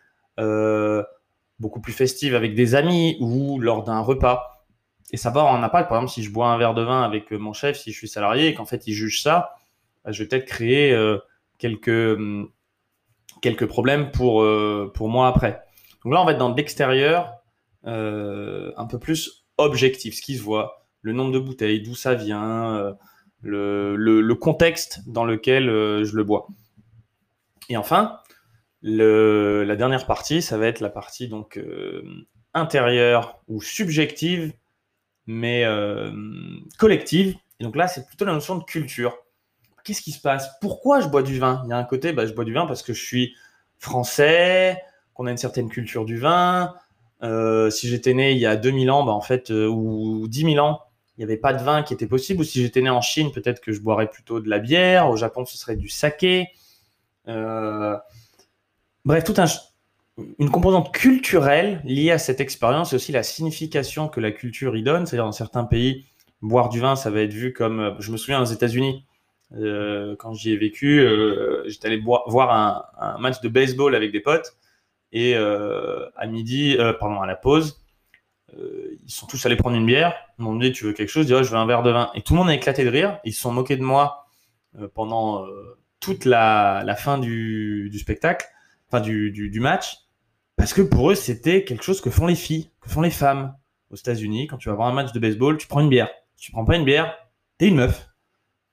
beaucoup 1.64 1.80
plus 1.80 1.94
festive 1.94 2.36
avec 2.36 2.54
des 2.54 2.76
amis 2.76 3.18
ou 3.20 3.60
lors 3.60 3.84
d'un 3.84 4.02
repas. 4.02 4.66
Et 5.12 5.18
ça 5.18 5.30
va 5.30 5.44
un 5.44 5.64
impact. 5.64 5.90
Par 5.90 5.98
exemple, 5.98 6.12
si 6.12 6.22
je 6.22 6.32
bois 6.32 6.50
un 6.50 6.58
verre 6.58 6.74
de 6.74 6.84
vin 6.84 7.04
avec 7.04 7.32
euh, 7.32 7.38
mon 7.38 7.54
chef, 7.54 7.78
si 7.80 7.92
je 7.92 7.98
suis 7.98 8.08
salarié 8.08 8.50
et 8.50 8.54
qu'en 8.54 8.66
fait 8.66 8.86
il 8.86 8.94
juge 8.94 9.24
ça, 9.24 9.56
bah, 10.04 10.12
je 10.12 10.22
vais 10.22 10.30
peut-être 10.30 10.46
créer 10.46 10.92
euh, 10.92 11.18
quelques, 11.58 11.88
hum, 11.88 12.50
quelques 13.42 13.66
problèmes 13.66 14.12
pour, 14.12 14.42
euh, 14.42 14.92
pour 14.94 15.08
moi 15.10 15.28
après. 15.28 15.64
Donc 16.04 16.14
là, 16.14 16.22
on 16.22 16.26
va 16.26 16.34
être 16.34 16.38
dans 16.38 16.54
l'extérieur, 16.54 17.40
un 17.86 18.86
peu 18.90 19.00
plus 19.00 19.46
objectif, 19.58 20.16
ce 20.16 20.22
qui 20.22 20.36
se 20.36 20.42
voit, 20.42 20.86
le 21.02 21.14
nombre 21.14 21.32
de 21.32 21.40
bouteilles, 21.40 21.82
d'où 21.82 21.96
ça 21.96 22.14
vient, 22.14 22.94
le, 23.42 23.96
le, 23.96 24.36
contexte 24.36 25.00
dans 25.08 25.24
lequel 25.24 25.66
je 25.68 26.16
le 26.16 26.24
bois. 26.26 26.48
Et 27.70 27.78
enfin, 27.78 28.20
la 28.84 29.76
dernière 29.76 30.06
partie, 30.06 30.42
ça 30.42 30.58
va 30.58 30.68
être 30.68 30.82
la 30.82 30.90
partie 30.90 31.28
donc 31.28 31.60
intérieure 32.54 33.42
ou 33.48 33.62
subjective 33.62 34.54
mais 35.26 35.64
euh, 35.66 36.12
collective. 36.78 37.36
Et 37.60 37.64
donc 37.64 37.76
là, 37.76 37.88
c'est 37.88 38.06
plutôt 38.06 38.26
la 38.26 38.34
notion 38.34 38.56
de 38.56 38.64
culture. 38.64 39.18
Qu'est-ce 39.84 40.02
qui 40.02 40.12
se 40.12 40.22
passe? 40.22 40.50
Pourquoi 40.62 41.02
je 41.02 41.08
bois 41.08 41.24
du 41.24 41.40
vin? 41.40 41.62
Il 41.66 41.70
y 41.70 41.74
a 41.74 41.78
un 41.78 41.84
côté, 41.84 42.14
bah, 42.14 42.26
je 42.26 42.34
bois 42.34 42.46
du 42.46 42.54
vin 42.54 42.66
parce 42.66 42.84
que 42.84 42.94
je 42.94 43.04
suis 43.04 43.36
français, 43.80 44.82
qu'on 45.14 45.26
a 45.26 45.32
une 45.32 45.38
certaine 45.38 45.70
culture 45.70 46.06
du 46.06 46.18
vin. 46.18 46.74
Euh, 47.22 47.70
si 47.70 47.88
j'étais 47.88 48.14
né 48.14 48.32
il 48.32 48.38
y 48.38 48.46
a 48.46 48.56
2000 48.56 48.92
ans, 48.92 49.04
bah, 49.04 49.12
en 49.12 49.22
fait, 49.22 49.52
euh, 49.52 49.68
ou 49.68 50.28
10 50.28 50.54
000 50.54 50.66
ans, 50.66 50.82
il 51.18 51.22
n'y 51.22 51.26
avait 51.26 51.38
pas 51.38 51.54
de 51.54 51.64
vin 51.64 51.84
qui 51.84 51.94
était 51.94 52.08
possible. 52.08 52.42
Ou 52.42 52.44
si 52.44 52.62
j'étais 52.62 52.82
né 52.82 52.90
en 52.90 53.02
Chine, 53.02 53.32
peut-être 53.32 53.62
que 53.62 53.72
je 53.72 53.82
boirais 53.82 54.10
plutôt 54.10 54.40
de 54.40 54.50
la 54.50 54.60
bière. 54.60 55.10
Au 55.10 55.16
Japon, 55.16 55.46
ce 55.46 55.58
serait 55.58 55.76
du 55.76 55.90
saké. 55.90 56.48
Bref, 59.06 59.24
tout 59.24 59.34
un, 59.38 59.46
une 60.40 60.50
composante 60.50 60.94
culturelle 60.94 61.82
liée 61.84 62.12
à 62.12 62.18
cette 62.18 62.40
expérience 62.40 62.94
et 62.94 62.96
aussi 62.96 63.12
la 63.12 63.24
signification 63.24 64.08
que 64.08 64.20
la 64.20 64.32
culture 64.32 64.76
y 64.78 64.84
donne. 64.84 65.06
C'est-à-dire 65.06 65.26
dans 65.26 65.32
certains 65.32 65.66
pays, 65.66 66.06
boire 66.44 66.70
du 66.70 66.80
vin, 66.80 66.96
ça 66.96 67.10
va 67.10 67.22
être 67.22 67.34
vu 67.34 67.54
comme, 67.54 67.80
euh, 67.80 67.92
je 68.00 68.12
me 68.12 68.18
souviens 68.18 68.42
aux 68.42 68.46
États-Unis, 68.46 69.06
euh, 69.56 70.16
quand 70.18 70.34
j'y 70.34 70.52
ai 70.52 70.58
vécu, 70.58 71.00
euh, 71.00 71.64
j'étais 71.68 71.88
allé 71.88 72.02
voir 72.02 72.86
un, 73.00 73.18
match 73.20 73.42
de 73.42 73.50
baseball 73.50 73.96
avec 73.96 74.12
des 74.12 74.20
potes 74.20 74.58
et 75.12 75.36
à 75.36 76.26
midi, 76.26 76.76
pardon, 77.00 77.22
à 77.22 77.28
la 77.28 77.36
pause, 77.36 77.84
ils 78.58 79.12
sont 79.12 79.28
tous 79.28 79.46
allés 79.46 79.56
prendre 79.56 79.76
une 79.78 79.86
bière. 79.86 80.16
Ils 80.40 80.44
m'ont 80.44 80.56
dit 80.56 80.72
tu 80.72 80.86
veux 80.86 80.94
quelque 80.94 81.10
chose, 81.10 81.28
je 81.28 81.36
dis 81.36 81.44
je 81.44 81.52
veux 81.52 81.58
un 81.58 81.68
verre 81.68 81.84
de 81.84 81.92
vin. 81.92 82.10
Et 82.16 82.22
tout 82.22 82.34
le 82.34 82.40
monde 82.40 82.50
a 82.50 82.56
éclaté 82.56 82.84
de 82.84 82.90
rire. 82.90 83.20
Ils 83.24 83.32
se 83.32 83.42
sont 83.42 83.52
moqués 83.52 83.78
de 83.78 83.84
moi 83.84 84.26
pendant 84.96 85.46
toute 86.00 86.26
la, 86.26 86.96
fin 86.98 87.20
du, 87.20 87.92
spectacle, 88.00 88.48
enfin 88.94 89.02
du, 89.02 89.32
du 89.32 89.60
match. 89.60 89.98
Parce 90.56 90.74
que 90.74 90.82
pour 90.82 91.12
eux, 91.12 91.16
c'était 91.16 91.64
quelque 91.64 91.84
chose 91.84 92.00
que 92.00 92.10
font 92.10 92.28
les 92.28 92.36
filles, 92.36 92.72
que 92.82 92.90
font 92.90 93.02
les 93.02 93.10
femmes. 93.10 93.56
Aux 93.90 93.96
États-Unis, 93.96 94.48
quand 94.48 94.58
tu 94.58 94.70
vas 94.70 94.76
voir 94.76 94.88
un 94.88 94.94
match 94.94 95.12
de 95.12 95.20
baseball, 95.20 95.58
tu 95.58 95.68
prends 95.68 95.82
une 95.82 95.90
bière. 95.90 96.10
Tu 96.36 96.52
prends 96.52 96.66
pas 96.66 96.76
une 96.78 96.86
bière, 96.86 97.16
t'es 97.60 97.68
une 97.68 97.76
meuf. 97.76 98.08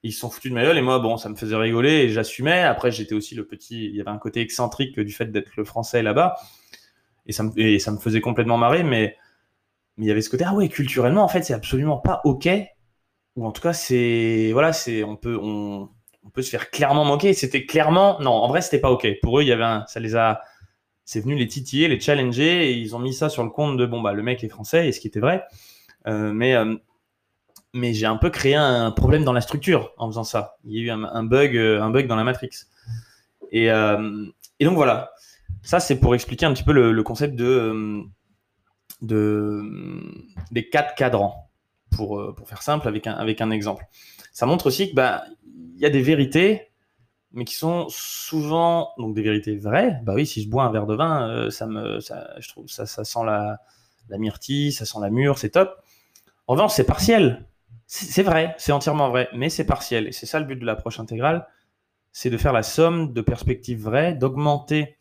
Ils 0.02 0.12
sont 0.12 0.30
foutus 0.30 0.50
de 0.50 0.54
ma 0.54 0.62
gueule 0.62 0.78
et 0.78 0.82
moi, 0.82 0.98
bon, 0.98 1.18
ça 1.18 1.28
me 1.28 1.34
faisait 1.34 1.56
rigoler 1.56 1.90
et 1.90 2.08
j'assumais. 2.08 2.62
Après, 2.62 2.90
j'étais 2.90 3.14
aussi 3.14 3.34
le 3.34 3.46
petit. 3.46 3.84
Il 3.84 3.94
y 3.94 4.00
avait 4.00 4.10
un 4.10 4.18
côté 4.18 4.40
excentrique 4.40 4.98
du 4.98 5.12
fait 5.12 5.26
d'être 5.26 5.50
le 5.56 5.64
français 5.64 6.02
là-bas. 6.02 6.36
Et 7.26 7.32
ça, 7.32 7.42
me, 7.42 7.78
ça 7.78 7.92
me 7.92 7.98
faisait 7.98 8.22
complètement 8.22 8.56
marrer, 8.56 8.82
mais, 8.82 9.16
mais 9.98 10.06
il 10.06 10.08
y 10.08 10.10
avait 10.10 10.22
ce 10.22 10.30
côté, 10.30 10.44
ah 10.46 10.54
ouais, 10.54 10.70
culturellement, 10.70 11.22
en 11.22 11.28
fait, 11.28 11.42
c'est 11.42 11.52
absolument 11.54 11.98
pas 11.98 12.22
OK. 12.24 12.48
Ou 13.36 13.46
en 13.46 13.52
tout 13.52 13.60
cas, 13.60 13.74
c'est. 13.74 14.50
Voilà, 14.52 14.72
c'est. 14.72 15.04
On 15.04 15.16
peut, 15.16 15.38
on, 15.40 15.90
on 16.24 16.30
peut 16.30 16.42
se 16.42 16.50
faire 16.50 16.70
clairement 16.70 17.04
manquer. 17.04 17.32
C'était 17.32 17.66
clairement. 17.66 18.20
Non, 18.20 18.32
en 18.32 18.48
vrai, 18.48 18.60
c'était 18.60 18.78
pas 18.78 18.90
OK. 18.90 19.06
Pour 19.22 19.38
eux, 19.38 19.42
il 19.42 19.48
y 19.48 19.52
avait 19.52 19.64
un. 19.64 19.84
Ça 19.86 20.00
les 20.00 20.16
a 20.16 20.42
c'est 21.10 21.18
venu 21.18 21.34
les 21.34 21.48
titiller, 21.48 21.88
les 21.88 21.98
challenger, 21.98 22.70
et 22.70 22.72
ils 22.74 22.94
ont 22.94 23.00
mis 23.00 23.12
ça 23.12 23.28
sur 23.28 23.42
le 23.42 23.50
compte 23.50 23.76
de 23.76 23.84
bon 23.84 24.00
bah 24.00 24.12
le 24.12 24.22
mec 24.22 24.44
est 24.44 24.48
français, 24.48 24.86
et 24.86 24.92
ce 24.92 25.00
qui 25.00 25.08
était 25.08 25.18
vrai. 25.18 25.42
Euh, 26.06 26.32
mais 26.32 26.54
euh, 26.54 26.76
mais 27.74 27.94
j'ai 27.94 28.06
un 28.06 28.16
peu 28.16 28.30
créé 28.30 28.54
un 28.54 28.92
problème 28.92 29.24
dans 29.24 29.32
la 29.32 29.40
structure 29.40 29.92
en 29.98 30.06
faisant 30.06 30.22
ça. 30.22 30.56
Il 30.64 30.72
y 30.72 30.78
a 30.78 30.82
eu 30.84 30.90
un, 30.90 31.24
bug, 31.24 31.56
euh, 31.56 31.82
un 31.82 31.90
bug 31.90 32.06
dans 32.06 32.14
la 32.14 32.22
matrix. 32.22 32.50
Et, 33.50 33.66
et 33.66 34.64
donc 34.64 34.76
voilà, 34.76 35.10
ça 35.62 35.80
c'est 35.80 35.98
pour 35.98 36.14
expliquer 36.14 36.46
un 36.46 36.52
petit 36.52 36.62
peu 36.62 36.72
le, 36.72 37.02
concept 37.02 37.34
de, 37.34 38.04
de 39.02 39.64
des 40.52 40.68
quatre 40.68 40.94
cadrans. 40.94 41.48
Pour, 41.90 42.36
pour 42.36 42.48
faire 42.48 42.62
simple 42.62 42.86
avec 42.86 43.08
un, 43.08 43.14
avec 43.14 43.40
un 43.40 43.50
exemple. 43.50 43.84
Ça 44.32 44.46
montre 44.46 44.66
aussi 44.66 44.90
que 44.90 44.94
bah 44.94 45.24
y 45.76 45.86
a 45.86 45.90
des 45.90 46.02
vérités 46.02 46.70
mais 47.32 47.44
qui 47.44 47.54
sont 47.54 47.86
souvent 47.88 48.90
donc 48.98 49.14
des 49.14 49.22
vérités 49.22 49.56
vraies. 49.56 50.00
Bah 50.02 50.14
oui, 50.14 50.26
si 50.26 50.42
je 50.42 50.48
bois 50.48 50.64
un 50.64 50.72
verre 50.72 50.86
de 50.86 50.94
vin, 50.94 51.28
euh, 51.28 51.50
ça 51.50 51.66
me, 51.66 52.00
ça, 52.00 52.28
je 52.40 52.48
trouve 52.48 52.66
ça, 52.68 52.86
ça 52.86 53.04
sent 53.04 53.20
la, 53.24 53.58
la 54.08 54.18
myrtille, 54.18 54.72
ça 54.72 54.84
sent 54.84 54.98
la 55.00 55.10
mûre, 55.10 55.38
c'est 55.38 55.50
top. 55.50 55.76
En 56.46 56.54
revanche, 56.54 56.72
c'est 56.72 56.84
partiel. 56.84 57.46
C'est 57.86 58.22
vrai, 58.22 58.54
c'est 58.56 58.70
entièrement 58.70 59.10
vrai, 59.10 59.28
mais 59.34 59.48
c'est 59.48 59.64
partiel. 59.64 60.06
Et 60.08 60.12
c'est 60.12 60.26
ça 60.26 60.38
le 60.38 60.46
but 60.46 60.56
de 60.56 60.64
l'approche 60.64 61.00
intégrale, 61.00 61.48
c'est 62.12 62.30
de 62.30 62.36
faire 62.36 62.52
la 62.52 62.62
somme 62.62 63.12
de 63.12 63.20
perspectives 63.20 63.82
vraies, 63.82 64.14
d'augmenter 64.14 64.96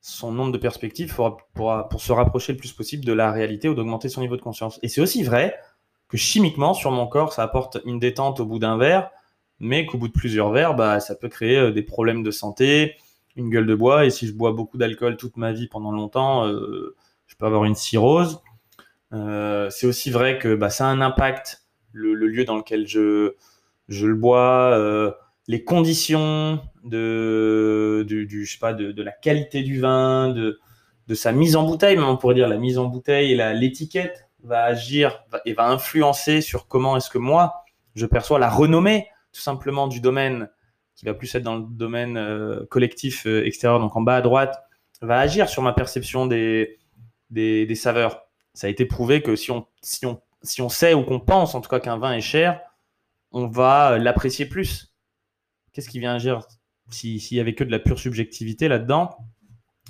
son 0.00 0.30
nombre 0.30 0.52
de 0.52 0.58
perspectives 0.58 1.12
pour, 1.14 1.38
pour, 1.54 2.00
se 2.00 2.12
rapprocher 2.12 2.52
le 2.52 2.58
plus 2.58 2.72
possible 2.72 3.04
de 3.04 3.12
la 3.12 3.32
réalité 3.32 3.68
ou 3.68 3.74
d'augmenter 3.74 4.08
son 4.08 4.20
niveau 4.20 4.36
de 4.36 4.42
conscience. 4.42 4.78
Et 4.82 4.88
c'est 4.88 5.00
aussi 5.00 5.24
vrai 5.24 5.56
que 6.08 6.16
chimiquement, 6.16 6.74
sur 6.74 6.92
mon 6.92 7.08
corps, 7.08 7.32
ça 7.32 7.42
apporte 7.42 7.78
une 7.84 7.98
détente 7.98 8.38
au 8.38 8.46
bout 8.46 8.60
d'un 8.60 8.76
verre, 8.76 9.10
mais 9.60 9.86
qu'au 9.86 9.98
bout 9.98 10.08
de 10.08 10.12
plusieurs 10.12 10.50
verres, 10.50 10.74
bah, 10.74 11.00
ça 11.00 11.14
peut 11.14 11.28
créer 11.28 11.58
euh, 11.58 11.72
des 11.72 11.82
problèmes 11.82 12.22
de 12.22 12.30
santé, 12.30 12.96
une 13.36 13.50
gueule 13.50 13.66
de 13.66 13.74
bois, 13.74 14.04
et 14.04 14.10
si 14.10 14.26
je 14.26 14.32
bois 14.32 14.52
beaucoup 14.52 14.78
d'alcool 14.78 15.16
toute 15.16 15.36
ma 15.36 15.52
vie 15.52 15.68
pendant 15.68 15.92
longtemps, 15.92 16.46
euh, 16.46 16.96
je 17.26 17.36
peux 17.36 17.46
avoir 17.46 17.64
une 17.64 17.74
cirrhose. 17.74 18.40
Euh, 19.12 19.70
c'est 19.70 19.86
aussi 19.86 20.10
vrai 20.10 20.38
que 20.38 20.54
bah, 20.54 20.70
ça 20.70 20.86
a 20.86 20.88
un 20.88 21.00
impact, 21.00 21.64
le, 21.92 22.14
lieu 22.14 22.44
dans 22.44 22.56
lequel 22.56 22.86
je, 22.86 23.34
je 23.88 24.06
le 24.06 24.14
bois, 24.14 25.14
les 25.46 25.62
conditions 25.62 26.60
de, 26.84 28.04
du, 28.08 28.44
je 28.44 28.52
sais 28.52 28.58
pas, 28.58 28.72
de, 28.72 29.02
la 29.02 29.12
qualité 29.12 29.62
du 29.62 29.80
vin, 29.80 30.30
de, 30.30 30.58
de 31.06 31.14
sa 31.14 31.32
mise 31.32 31.54
en 31.54 31.64
bouteille, 31.64 31.96
même 31.96 32.08
on 32.08 32.16
pourrait 32.16 32.34
dire 32.34 32.48
la 32.48 32.56
mise 32.56 32.78
en 32.78 32.86
bouteille 32.86 33.32
et 33.32 33.54
l'étiquette 33.54 34.28
va 34.42 34.64
agir 34.64 35.24
et 35.44 35.54
va 35.54 35.68
influencer 35.68 36.40
sur 36.40 36.66
comment 36.66 36.96
est-ce 36.96 37.10
que 37.10 37.18
moi 37.18 37.64
je 37.94 38.06
perçois 38.06 38.38
la 38.38 38.50
renommée 38.50 39.06
tout 39.34 39.40
simplement 39.40 39.88
du 39.88 40.00
domaine 40.00 40.48
qui 40.94 41.04
va 41.04 41.12
plus 41.12 41.34
être 41.34 41.42
dans 41.42 41.56
le 41.56 41.64
domaine 41.68 42.16
euh, 42.16 42.64
collectif 42.70 43.26
euh, 43.26 43.44
extérieur, 43.44 43.80
donc 43.80 43.96
en 43.96 44.00
bas 44.00 44.16
à 44.16 44.22
droite, 44.22 44.62
va 45.02 45.18
agir 45.18 45.48
sur 45.48 45.60
ma 45.60 45.72
perception 45.72 46.26
des, 46.26 46.78
des, 47.30 47.74
saveurs. 47.74 48.22
Ça 48.54 48.68
a 48.68 48.70
été 48.70 48.86
prouvé 48.86 49.20
que 49.20 49.34
si 49.34 49.50
on, 49.50 49.66
si 49.82 50.06
on, 50.06 50.20
si 50.42 50.62
on 50.62 50.68
sait 50.68 50.94
ou 50.94 51.02
qu'on 51.02 51.20
pense 51.20 51.54
en 51.54 51.60
tout 51.60 51.68
cas 51.68 51.80
qu'un 51.80 51.98
vin 51.98 52.14
est 52.14 52.20
cher, 52.20 52.60
on 53.32 53.48
va 53.48 53.98
l'apprécier 53.98 54.46
plus. 54.46 54.94
Qu'est-ce 55.72 55.88
qui 55.88 55.98
vient 55.98 56.14
agir 56.14 56.46
S'il 56.90 57.20
y 57.32 57.40
avait 57.40 57.54
que 57.54 57.64
de 57.64 57.72
la 57.72 57.80
pure 57.80 57.98
subjectivité 57.98 58.68
là-dedans, 58.68 59.18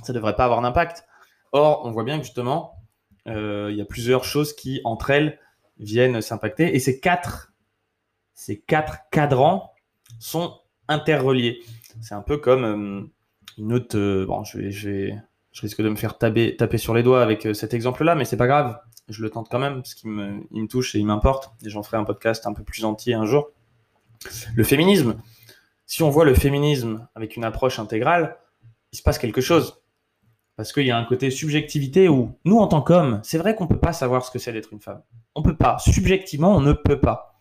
ça 0.02 0.12
ne 0.12 0.14
devrait 0.14 0.36
pas 0.36 0.46
avoir 0.46 0.62
d'impact. 0.62 1.04
Or, 1.52 1.84
on 1.84 1.90
voit 1.90 2.04
bien 2.04 2.18
que 2.18 2.24
justement, 2.24 2.82
euh, 3.28 3.68
il 3.70 3.76
y 3.76 3.82
a 3.82 3.84
plusieurs 3.84 4.24
choses 4.24 4.54
qui, 4.54 4.80
entre 4.84 5.10
elles, 5.10 5.38
viennent 5.78 6.22
s'impacter. 6.22 6.74
Et 6.74 6.78
ces 6.78 6.98
quatre 6.98 7.53
ces 8.34 8.60
quatre 8.60 8.98
cadrans 9.10 9.72
sont 10.18 10.58
interreliés. 10.88 11.62
C'est 12.00 12.14
un 12.14 12.22
peu 12.22 12.36
comme 12.36 12.64
euh, 12.64 13.02
une 13.58 13.72
autre. 13.72 13.96
Euh, 13.96 14.26
bon, 14.26 14.44
je, 14.44 14.58
risque 15.60 15.82
de 15.82 15.88
me 15.88 15.96
faire 15.96 16.18
taper, 16.18 16.56
sur 16.76 16.94
les 16.94 17.02
doigts 17.02 17.22
avec 17.22 17.46
euh, 17.46 17.54
cet 17.54 17.74
exemple-là, 17.74 18.14
mais 18.14 18.24
c'est 18.24 18.36
pas 18.36 18.46
grave. 18.46 18.78
Je 19.08 19.22
le 19.22 19.30
tente 19.30 19.48
quand 19.50 19.58
même 19.58 19.76
parce 19.76 19.94
qu'il 19.94 20.10
me, 20.10 20.42
me 20.50 20.66
touche 20.66 20.94
et 20.94 20.98
il 20.98 21.06
m'importe. 21.06 21.52
Et 21.64 21.70
j'en 21.70 21.82
ferai 21.82 21.96
un 21.96 22.04
podcast 22.04 22.46
un 22.46 22.52
peu 22.52 22.64
plus 22.64 22.84
entier 22.84 23.14
un 23.14 23.24
jour. 23.24 23.50
Le 24.54 24.64
féminisme. 24.64 25.16
si 25.86 26.02
on 26.02 26.10
voit 26.10 26.24
le 26.24 26.34
féminisme 26.34 27.06
avec 27.14 27.36
une 27.36 27.44
approche 27.44 27.78
intégrale, 27.78 28.38
il 28.92 28.96
se 28.96 29.02
passe 29.02 29.18
quelque 29.18 29.40
chose. 29.40 29.82
Parce 30.56 30.72
qu'il 30.72 30.86
y 30.86 30.90
a 30.90 30.96
un 30.96 31.04
côté 31.04 31.30
subjectivité 31.30 32.08
où 32.08 32.38
nous, 32.44 32.58
en 32.58 32.68
tant 32.68 32.80
qu'hommes, 32.80 33.20
c'est 33.24 33.38
vrai 33.38 33.54
qu'on 33.54 33.64
ne 33.64 33.68
peut 33.68 33.80
pas 33.80 33.92
savoir 33.92 34.24
ce 34.24 34.30
que 34.30 34.38
c'est 34.38 34.52
d'être 34.52 34.72
une 34.72 34.80
femme. 34.80 35.02
On 35.34 35.40
ne 35.40 35.44
peut 35.44 35.56
pas. 35.56 35.78
Subjectivement, 35.78 36.54
on 36.56 36.60
ne 36.60 36.72
peut 36.72 37.00
pas. 37.00 37.33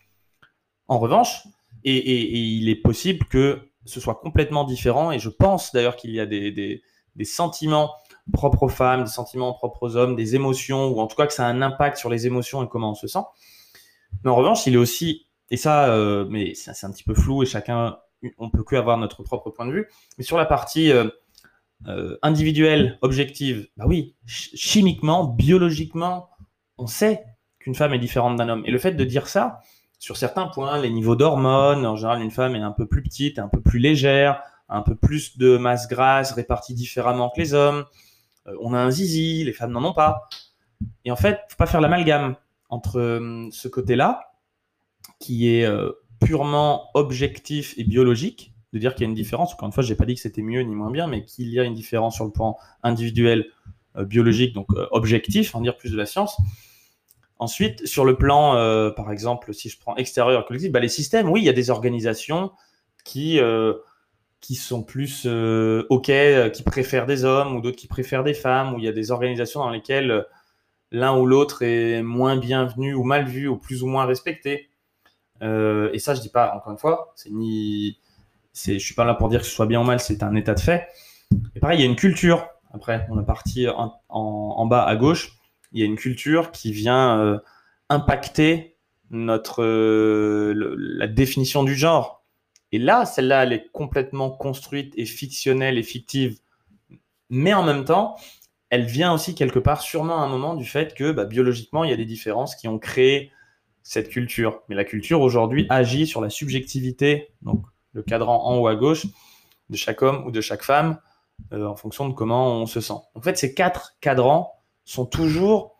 En 0.88 0.98
revanche, 0.98 1.46
et, 1.84 2.56
il 2.56 2.68
est 2.68 2.76
possible 2.76 3.26
que 3.26 3.70
ce 3.84 4.00
soit 4.00 4.14
complètement 4.14 4.64
différent, 4.64 5.12
et 5.12 5.18
je 5.18 5.28
pense 5.28 5.72
d'ailleurs 5.72 5.96
qu'il 5.96 6.10
y 6.10 6.20
a 6.20 6.26
des, 6.26 6.82
sentiments 7.24 7.92
propres 8.32 8.64
aux 8.64 8.68
femmes, 8.68 9.04
des 9.04 9.10
sentiments 9.10 9.52
propres 9.52 9.82
aux 9.82 9.96
hommes, 9.96 10.16
des 10.16 10.34
émotions, 10.34 10.88
ou 10.88 11.00
en 11.00 11.06
tout 11.06 11.16
cas 11.16 11.26
que 11.26 11.32
ça 11.32 11.46
a 11.46 11.50
un 11.50 11.62
impact 11.62 11.98
sur 11.98 12.08
les 12.08 12.26
émotions 12.26 12.64
et 12.64 12.68
comment 12.68 12.92
on 12.92 12.94
se 12.94 13.06
sent. 13.06 13.24
Mais 14.22 14.30
en 14.30 14.36
revanche, 14.36 14.66
il 14.66 14.74
est 14.74 14.78
aussi, 14.78 15.26
et 15.50 15.56
ça, 15.56 15.88
euh, 15.88 16.26
mais 16.28 16.54
c'est 16.54 16.86
un 16.86 16.90
petit 16.90 17.04
peu 17.04 17.14
flou, 17.14 17.42
et 17.42 17.46
chacun, 17.46 17.98
on 18.38 18.48
peut 18.48 18.64
que 18.64 18.76
avoir 18.76 18.96
notre 18.96 19.22
propre 19.22 19.50
point 19.50 19.66
de 19.66 19.72
vue, 19.72 19.88
mais 20.18 20.24
sur 20.24 20.38
la 20.38 20.46
partie... 20.46 20.90
Euh, 20.90 21.08
euh, 21.86 22.16
individuelle, 22.22 22.98
objective, 23.02 23.68
bah 23.76 23.84
oui, 23.86 24.16
chimiquement, 24.24 25.24
biologiquement, 25.24 26.30
on 26.78 26.86
sait 26.86 27.24
qu'une 27.58 27.74
femme 27.74 27.92
est 27.92 27.98
différente 27.98 28.36
d'un 28.36 28.48
homme. 28.48 28.62
Et 28.64 28.70
le 28.70 28.78
fait 28.78 28.92
de 28.92 29.04
dire 29.04 29.28
ça, 29.28 29.60
sur 30.04 30.18
certains 30.18 30.48
points, 30.48 30.78
les 30.78 30.90
niveaux 30.90 31.16
d'hormones, 31.16 31.86
en 31.86 31.96
général, 31.96 32.20
une 32.20 32.30
femme 32.30 32.54
est 32.54 32.60
un 32.60 32.72
peu 32.72 32.86
plus 32.86 33.02
petite, 33.02 33.38
un 33.38 33.48
peu 33.48 33.62
plus 33.62 33.78
légère, 33.78 34.42
un 34.68 34.82
peu 34.82 34.94
plus 34.94 35.38
de 35.38 35.56
masse 35.56 35.88
grasse 35.88 36.32
répartie 36.32 36.74
différemment 36.74 37.30
que 37.30 37.40
les 37.40 37.54
hommes. 37.54 37.86
Euh, 38.46 38.54
on 38.60 38.74
a 38.74 38.78
un 38.78 38.90
zizi, 38.90 39.44
les 39.44 39.54
femmes 39.54 39.72
n'en 39.72 39.82
ont 39.82 39.94
pas. 39.94 40.28
Et 41.06 41.10
en 41.10 41.16
fait, 41.16 41.40
faut 41.48 41.56
pas 41.56 41.64
faire 41.64 41.80
l'amalgame 41.80 42.36
entre 42.68 43.00
euh, 43.00 43.48
ce 43.50 43.66
côté-là, 43.66 44.34
qui 45.20 45.48
est 45.48 45.66
purement 46.20 46.90
objectif 46.92 47.72
et 47.78 47.84
biologique, 47.84 48.52
de 48.74 48.78
dire 48.78 48.94
qu'il 48.94 49.04
y 49.04 49.06
a 49.06 49.08
une 49.08 49.14
différence. 49.14 49.54
Encore 49.54 49.68
une 49.68 49.72
fois, 49.72 49.82
je 49.82 49.88
n'ai 49.88 49.96
pas 49.96 50.04
dit 50.04 50.16
que 50.16 50.20
c'était 50.20 50.42
mieux 50.42 50.60
ni 50.60 50.74
moins 50.74 50.90
bien, 50.90 51.06
mais 51.06 51.24
qu'il 51.24 51.48
y 51.48 51.58
a 51.58 51.64
une 51.64 51.72
différence 51.72 52.16
sur 52.16 52.26
le 52.26 52.30
plan 52.30 52.58
individuel, 52.82 53.46
euh, 53.96 54.04
biologique, 54.04 54.52
donc 54.54 54.66
euh, 54.74 54.86
objectif, 54.90 55.54
en 55.54 55.62
dire 55.62 55.78
plus 55.78 55.92
de 55.92 55.96
la 55.96 56.04
science. 56.04 56.36
Ensuite, 57.38 57.86
sur 57.86 58.04
le 58.04 58.16
plan, 58.16 58.56
euh, 58.56 58.90
par 58.90 59.10
exemple, 59.10 59.52
si 59.52 59.68
je 59.68 59.78
prends 59.78 59.96
extérieur 59.96 60.46
collectif, 60.46 60.70
bah, 60.70 60.80
les 60.80 60.88
systèmes, 60.88 61.28
oui, 61.28 61.40
il 61.40 61.44
y 61.44 61.48
a 61.48 61.54
des 61.54 61.70
organisations 61.70 62.52
qui, 63.04 63.38
qui 64.40 64.54
sont 64.54 64.82
plus 64.82 65.26
OK, 65.26 66.10
qui 66.52 66.62
préfèrent 66.62 67.06
des 67.06 67.24
hommes 67.24 67.56
ou 67.56 67.60
d'autres 67.60 67.76
qui 67.76 67.86
préfèrent 67.86 68.24
des 68.24 68.34
femmes, 68.34 68.74
ou 68.74 68.78
il 68.78 68.84
y 68.84 68.88
a 68.88 68.92
des 68.92 69.10
organisations 69.10 69.60
dans 69.60 69.70
lesquelles 69.70 70.24
l'un 70.90 71.18
ou 71.18 71.26
l'autre 71.26 71.62
est 71.62 72.02
moins 72.02 72.36
bienvenu 72.36 72.94
ou 72.94 73.02
mal 73.02 73.26
vu 73.26 73.48
ou 73.48 73.58
plus 73.58 73.82
ou 73.82 73.88
moins 73.88 74.06
respecté. 74.06 74.70
et 75.42 75.98
ça, 75.98 76.14
je 76.14 76.20
dis 76.20 76.30
pas, 76.30 76.54
encore 76.56 76.72
une 76.72 76.78
fois, 76.78 77.12
c'est 77.16 77.30
ni 77.30 77.98
c'est, 78.54 78.78
je 78.78 78.84
suis 78.84 78.94
pas 78.94 79.04
là 79.04 79.14
pour 79.14 79.28
dire 79.28 79.40
que 79.40 79.46
ce 79.46 79.52
soit 79.52 79.66
bien 79.66 79.80
ou 79.80 79.84
mal, 79.84 80.00
c'est 80.00 80.22
un 80.22 80.34
état 80.36 80.54
de 80.54 80.60
fait. 80.60 80.88
Et 81.54 81.60
pareil, 81.60 81.80
il 81.80 81.82
y 81.82 81.86
a 81.86 81.90
une 81.90 81.96
culture. 81.96 82.48
Après, 82.72 83.06
on 83.10 83.20
est 83.20 83.26
parti 83.26 83.66
en, 83.68 84.66
bas 84.66 84.84
à 84.84 84.96
gauche. 84.96 85.36
Il 85.74 85.80
y 85.80 85.82
a 85.82 85.86
une 85.86 85.96
culture 85.96 86.50
qui 86.52 86.72
vient 86.72 87.18
euh, 87.18 87.38
impacter 87.90 88.78
notre 89.10 89.62
euh, 89.62 90.74
la 90.78 91.06
définition 91.06 91.64
du 91.64 91.74
genre. 91.74 92.24
Et 92.72 92.78
là, 92.78 93.04
celle-là, 93.04 93.44
elle 93.44 93.52
est 93.52 93.70
complètement 93.72 94.30
construite 94.30 94.94
et 94.96 95.04
fictionnelle 95.04 95.76
et 95.76 95.82
fictive. 95.82 96.38
Mais 97.28 97.52
en 97.54 97.62
même 97.62 97.84
temps, 97.84 98.16
elle 98.70 98.84
vient 98.84 99.12
aussi 99.12 99.34
quelque 99.34 99.58
part, 99.58 99.82
sûrement 99.82 100.20
à 100.20 100.24
un 100.24 100.28
moment, 100.28 100.54
du 100.54 100.64
fait 100.64 100.94
que 100.94 101.12
bah, 101.12 101.24
biologiquement, 101.24 101.84
il 101.84 101.90
y 101.90 101.92
a 101.92 101.96
des 101.96 102.04
différences 102.04 102.56
qui 102.56 102.66
ont 102.66 102.78
créé 102.78 103.30
cette 103.82 104.08
culture. 104.08 104.62
Mais 104.68 104.74
la 104.74 104.84
culture 104.84 105.20
aujourd'hui 105.20 105.66
agit 105.68 106.06
sur 106.06 106.20
la 106.20 106.30
subjectivité, 106.30 107.28
donc 107.42 107.64
le 107.92 108.02
cadran 108.02 108.44
en 108.46 108.58
haut 108.58 108.66
à 108.66 108.74
gauche 108.74 109.06
de 109.70 109.76
chaque 109.76 110.02
homme 110.02 110.26
ou 110.26 110.30
de 110.30 110.40
chaque 110.40 110.64
femme 110.64 110.98
euh, 111.52 111.66
en 111.66 111.76
fonction 111.76 112.08
de 112.08 112.14
comment 112.14 112.60
on 112.60 112.66
se 112.66 112.80
sent. 112.80 112.94
En 113.14 113.20
fait, 113.20 113.38
ces 113.38 113.54
quatre 113.54 113.96
cadrans 114.00 114.53
sont 114.84 115.06
toujours 115.06 115.76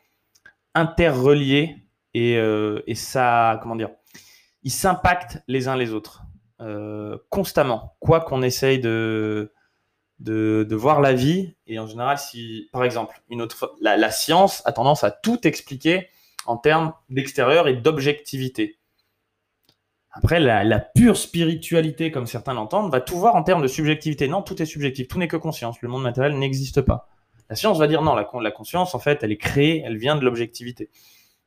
interreliés 0.74 1.76
et, 2.14 2.36
euh, 2.36 2.82
et 2.86 2.94
ça, 2.94 3.58
comment 3.62 3.76
dire, 3.76 3.90
ils 4.62 4.70
s'impactent 4.70 5.42
les 5.48 5.68
uns 5.68 5.76
les 5.76 5.92
autres 5.92 6.22
euh, 6.60 7.18
constamment, 7.30 7.96
quoi 8.00 8.20
qu'on 8.20 8.42
essaye 8.42 8.78
de, 8.78 9.52
de, 10.20 10.74
voir 10.74 11.00
la 11.00 11.12
vie. 11.12 11.54
Et 11.66 11.78
en 11.78 11.86
général, 11.86 12.18
si, 12.18 12.68
par 12.72 12.84
exemple, 12.84 13.20
une 13.28 13.42
autre, 13.42 13.74
la, 13.80 13.96
la 13.96 14.10
science 14.10 14.62
a 14.64 14.72
tendance 14.72 15.04
à 15.04 15.10
tout 15.10 15.46
expliquer 15.46 16.08
en 16.46 16.56
termes 16.56 16.92
d'extérieur 17.10 17.68
et 17.68 17.74
d'objectivité. 17.74 18.78
Après, 20.16 20.38
la, 20.38 20.78
pure 20.78 21.16
spiritualité, 21.16 22.12
comme 22.12 22.26
certains 22.26 22.54
l'entendent, 22.54 22.90
va 22.92 23.00
tout 23.00 23.18
voir 23.18 23.34
en 23.34 23.42
termes 23.42 23.62
de 23.62 23.66
subjectivité. 23.66 24.28
Non, 24.28 24.42
tout 24.42 24.62
est 24.62 24.66
subjectif, 24.66 25.08
tout 25.08 25.18
n'est 25.18 25.26
que 25.26 25.36
conscience. 25.36 25.82
Le 25.82 25.88
monde 25.88 26.04
matériel 26.04 26.38
n'existe 26.38 26.82
pas. 26.82 27.08
La 27.54 27.56
science 27.56 27.78
va 27.78 27.86
dire 27.86 28.02
non, 28.02 28.16
la, 28.16 28.50
conscience, 28.50 28.96
en 28.96 28.98
fait, 28.98 29.22
elle 29.22 29.30
est 29.30 29.36
créée, 29.36 29.80
elle 29.86 29.96
vient 29.96 30.16
de 30.16 30.24
l'objectivité. 30.24 30.90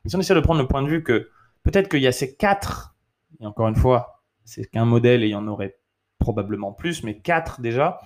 Si 0.06 0.16
on 0.16 0.20
essaie 0.20 0.34
de 0.34 0.40
prendre 0.40 0.58
le 0.58 0.66
point 0.66 0.80
de 0.82 0.88
vue 0.88 1.02
que 1.02 1.28
peut-être 1.64 1.90
qu'il 1.90 2.00
y 2.00 2.06
a 2.06 2.12
ces 2.12 2.34
quatre, 2.34 2.96
et 3.40 3.44
encore 3.44 3.68
une 3.68 3.76
fois, 3.76 4.22
c'est 4.42 4.64
qu'un 4.70 4.86
modèle 4.86 5.22
et 5.22 5.26
il 5.26 5.32
y 5.32 5.34
en 5.34 5.46
aurait 5.46 5.76
probablement 6.18 6.72
plus, 6.72 7.02
mais 7.04 7.18
quatre 7.18 7.60
déjà, 7.60 8.00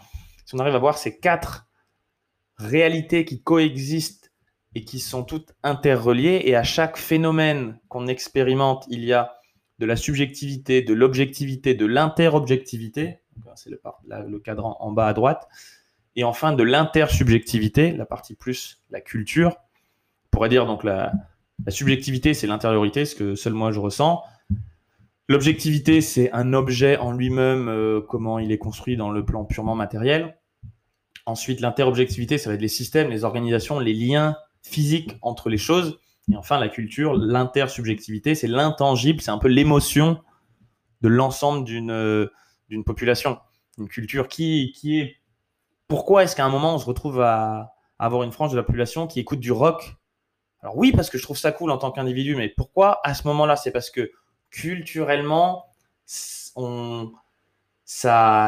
si 0.45 0.57
on 0.57 0.59
arrive 0.59 0.75
à 0.75 0.81
voir 0.81 0.99
ces 0.99 1.21
quatre 1.21 1.69
réalités 2.57 3.25
qui 3.25 3.41
coexistent 3.41 4.33
et 4.75 4.85
qui 4.85 4.99
sont 4.99 5.23
toutes 5.23 5.53
interreliées, 5.63 6.43
et 6.45 6.57
à 6.57 6.65
chaque 6.65 6.97
phénomène 6.97 7.79
qu'on 7.87 8.09
expérimente, 8.09 8.85
il 8.91 9.05
y 9.05 9.13
a 9.13 9.37
de 9.79 9.87
la 9.87 9.95
subjectivité, 9.95 10.83
de 10.83 10.93
l'objectivité, 10.93 11.75
de 11.75 11.87
l'interobjectivité, 11.87 13.21
c'est 13.55 13.71
le, 13.71 13.81
le, 14.27 14.41
cadran 14.41 14.77
en 14.81 14.91
bas 14.91 15.07
à 15.07 15.13
droite, 15.13 15.49
et 16.17 16.25
enfin 16.25 16.53
de 16.53 16.63
l'intersubjectivité, 16.63 17.93
la 17.93 18.07
partie 18.07 18.35
plus 18.35 18.83
la 18.91 19.01
culture. 19.01 19.57
On 20.27 20.29
pourrait 20.31 20.49
dire 20.49 20.67
donc 20.67 20.85
la, 20.85 21.13
subjectivité, 21.69 22.35
c'est 22.35 22.47
l'intériorité, 22.47 23.05
ce 23.05 23.15
que 23.15 23.35
seul 23.35 23.53
moi 23.53 23.73
je 23.73 23.81
ressens. 23.81 24.23
L'objectivité, 25.29 26.01
c'est 26.01 26.33
un 26.33 26.53
objet 26.53 26.97
en 26.97 27.13
lui-même, 27.13 27.69
euh, 27.69 28.01
comment 28.01 28.39
il 28.39 28.53
est 28.53 28.59
construit 28.59 28.97
dans 28.97 29.11
le 29.11 29.25
plan 29.25 29.45
purement 29.45 29.75
matériel. 29.75 30.37
Ensuite, 31.25 31.61
l'interobjectivité, 31.61 32.39
ça 32.39 32.51
va 32.51 32.55
être 32.55 32.61
les 32.61 32.69
systèmes, 32.69 33.09
les 33.09 33.25
organisations, 33.25 33.79
les 33.79 33.95
liens 33.95 34.37
physiques 34.63 35.17
entre 35.23 35.49
les 35.49 35.59
choses. 35.59 36.01
Et 36.31 36.37
enfin, 36.37 36.59
la 36.59 36.69
culture, 36.69 37.15
l'intersubjectivité, 37.15 38.35
c'est 38.35 38.49
l'intangible, 38.49 39.21
c'est 39.21 39.31
un 39.31 39.39
peu 39.39 39.49
l'émotion 39.49 40.21
de 41.01 41.09
l'ensemble 41.09 41.65
d'une 41.65 41.91
euh, 41.91 42.29
population. 42.85 43.39
Une 43.79 43.89
culture 43.89 44.29
qui, 44.29 44.73
qui 44.75 45.01
est... 45.01 45.17
Pourquoi 45.93 46.25
est-ce 46.25 46.35
qu'à 46.35 46.47
un 46.47 46.49
moment, 46.49 46.75
on 46.75 46.79
se 46.79 46.87
retrouve 46.87 47.21
à, 47.21 47.75
avoir 47.99 48.23
une 48.23 48.33
frange 48.33 48.51
de 48.51 48.57
la 48.57 48.63
population 48.63 49.07
qui 49.07 49.21
écoute 49.21 49.41
du 49.41 49.53
rock? 49.53 49.97
Alors 50.63 50.75
oui, 50.79 50.91
parce 50.91 51.11
que 51.11 51.19
je 51.19 51.23
trouve 51.23 51.37
ça 51.37 51.53
cool 51.53 51.71
en 51.71 51.77
tant 51.77 51.91
qu'individu, 51.91 52.35
mais 52.35 52.49
pourquoi 52.49 53.03
à 53.05 53.13
ce 53.13 53.27
moment-là? 53.27 53.57
C'est 53.57 53.73
parce 53.73 53.91
que 53.91 54.11
culturellement, 54.49 55.67
ça, 56.07 57.11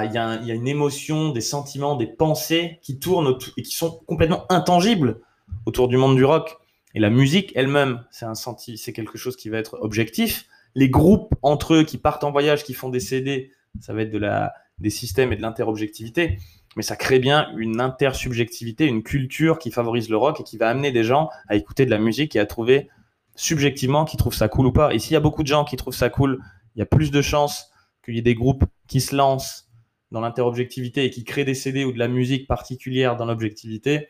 il 0.07 0.11
y, 0.11 0.15
y, 0.15 0.19
a 0.19 0.55
une 0.55 0.67
émotion, 0.67 1.33
des 1.33 1.43
sentiments, 1.43 1.97
des 1.97 2.07
pensées 2.07 2.79
qui 2.81 2.99
tournent 2.99 3.37
et 3.59 3.63
qui 3.63 3.77
sont 3.77 3.91
complètement 4.07 4.47
intangibles 4.49 5.21
autour 5.67 5.89
du 5.89 5.99
monde 5.99 6.17
du 6.17 6.25
rock. 6.25 6.57
Et 6.95 6.99
la 6.99 7.11
musique 7.11 7.53
elle-même, 7.57 8.07
c'est 8.11 8.25
un 8.25 8.35
senti, 8.35 8.79
c'est 8.79 8.95
quelque 8.95 9.19
chose 9.19 9.37
qui 9.37 9.51
va 9.51 9.59
être 9.59 9.77
objectif. 9.83 10.47
Les 10.75 10.89
groupes 10.89 11.35
entre 11.43 11.75
eux 11.75 11.85
qui 11.85 11.99
partent 11.99 12.25
en 12.25 12.31
voyage, 12.31 12.65
qui 12.65 12.73
font 12.73 12.89
des 12.89 13.01
CD, 13.01 13.53
ça 13.81 13.93
va 13.93 14.01
être 14.01 14.11
de 14.11 14.17
la, 14.17 14.55
des 14.79 14.91
systèmes 14.91 15.33
et 15.33 15.37
de 15.37 15.43
l'interobjectivité. 15.43 16.39
Mais 16.77 16.83
ça 16.83 16.97
crée 16.97 17.19
bien 17.19 17.53
une 17.57 17.81
intersubjectivité, 17.81 18.87
une 18.87 19.03
culture 19.03 19.59
qui 19.59 19.71
favorise 19.71 20.09
le 20.09 20.17
rock 20.17 20.41
et 20.41 20.45
qui 20.45 20.59
va 20.59 20.69
amener 20.69 20.93
des 20.93 21.05
gens 21.05 21.29
à 21.49 21.57
écouter 21.57 21.87
de 21.87 21.91
la 21.91 21.99
musique 21.99 22.35
et 22.37 22.41
à 22.41 22.47
trouver 22.47 22.89
subjectivement 23.37 24.05
qui 24.05 24.17
trouvent 24.17 24.35
ça 24.35 24.49
cool 24.49 24.67
ou 24.67 24.73
pas. 24.73 24.93
Et 24.95 24.99
s'il 24.99 25.13
y 25.13 25.17
a 25.17 25.21
beaucoup 25.21 25.43
de 25.43 25.49
gens 25.49 25.65
qui 25.65 25.77
trouvent 25.77 25.95
ça 25.95 26.11
cool, 26.11 26.41
il 26.75 26.81
y 26.81 26.83
a 26.83 26.87
plus 26.87 27.11
de 27.11 27.23
chances 27.23 27.71
qu'il 28.05 28.15
y 28.15 28.19
ait 28.19 28.23
des 28.23 28.35
groupes 28.35 28.65
qui 28.89 29.01
se 29.01 29.15
lancent 29.15 29.69
dans 30.11 30.21
l'interobjectivité 30.21 31.05
et 31.05 31.11
qui 31.11 31.25
créent 31.25 31.45
des 31.45 31.55
CD 31.55 31.85
ou 31.85 31.93
de 31.93 31.99
la 31.99 32.09
musique 32.09 32.47
particulière 32.47 33.17
dans 33.17 33.27
l'objectivité 33.27 34.09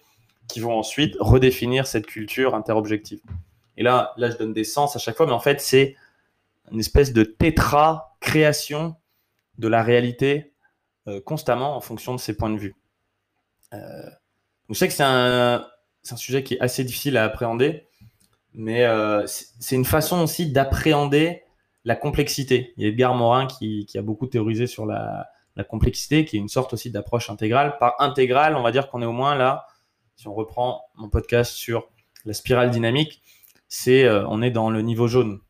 qui 0.48 0.60
vont 0.60 0.76
ensuite 0.76 1.16
redéfinir 1.20 1.86
cette 1.86 2.06
culture 2.06 2.54
interobjective. 2.54 3.20
Et 3.76 3.82
là, 3.82 4.12
là, 4.16 4.30
je 4.30 4.36
donne 4.36 4.52
des 4.52 4.64
sens 4.64 4.94
à 4.96 4.98
chaque 4.98 5.16
fois, 5.16 5.26
mais 5.26 5.32
en 5.32 5.40
fait, 5.40 5.60
c'est 5.60 5.96
une 6.70 6.80
espèce 6.80 7.12
de 7.12 7.24
tétra-création 7.24 8.96
de 9.58 9.68
la 9.68 9.82
réalité 9.82 10.53
constamment 11.24 11.76
en 11.76 11.80
fonction 11.80 12.14
de 12.14 12.20
ses 12.20 12.36
points 12.36 12.50
de 12.50 12.58
vue. 12.58 12.74
Euh, 13.72 14.10
je 14.68 14.74
sais 14.74 14.88
que 14.88 14.94
c'est 14.94 15.02
un, 15.02 15.66
un, 16.10 16.16
sujet 16.16 16.42
qui 16.42 16.54
est 16.54 16.60
assez 16.60 16.84
difficile 16.84 17.16
à 17.16 17.24
appréhender, 17.24 17.86
mais 18.54 18.84
euh, 18.84 19.26
c'est 19.26 19.76
une 19.76 19.84
façon 19.84 20.22
aussi 20.22 20.50
d'appréhender 20.52 21.42
la 21.84 21.96
complexité. 21.96 22.72
Il 22.76 22.84
y 22.84 22.86
a 22.86 22.88
Edgar 22.88 23.14
Morin 23.14 23.46
qui, 23.46 23.84
qui 23.86 23.98
a 23.98 24.02
beaucoup 24.02 24.26
théorisé 24.26 24.66
sur 24.66 24.86
la, 24.86 25.28
la, 25.56 25.64
complexité, 25.64 26.24
qui 26.24 26.36
est 26.36 26.40
une 26.40 26.48
sorte 26.48 26.72
aussi 26.72 26.90
d'approche 26.90 27.28
intégrale. 27.28 27.76
Par 27.78 27.94
intégrale, 27.98 28.56
on 28.56 28.62
va 28.62 28.72
dire 28.72 28.88
qu'on 28.88 29.02
est 29.02 29.06
au 29.06 29.12
moins 29.12 29.34
là 29.34 29.66
si 30.16 30.28
on 30.28 30.34
reprend 30.34 30.82
mon 30.94 31.08
podcast 31.08 31.52
sur 31.52 31.88
la 32.24 32.32
spirale 32.34 32.70
dynamique, 32.70 33.22
euh, 33.88 34.24
on 34.28 34.42
est 34.42 34.50
dans 34.50 34.70
le 34.70 34.80
niveau 34.82 35.08
jaune 35.08 35.40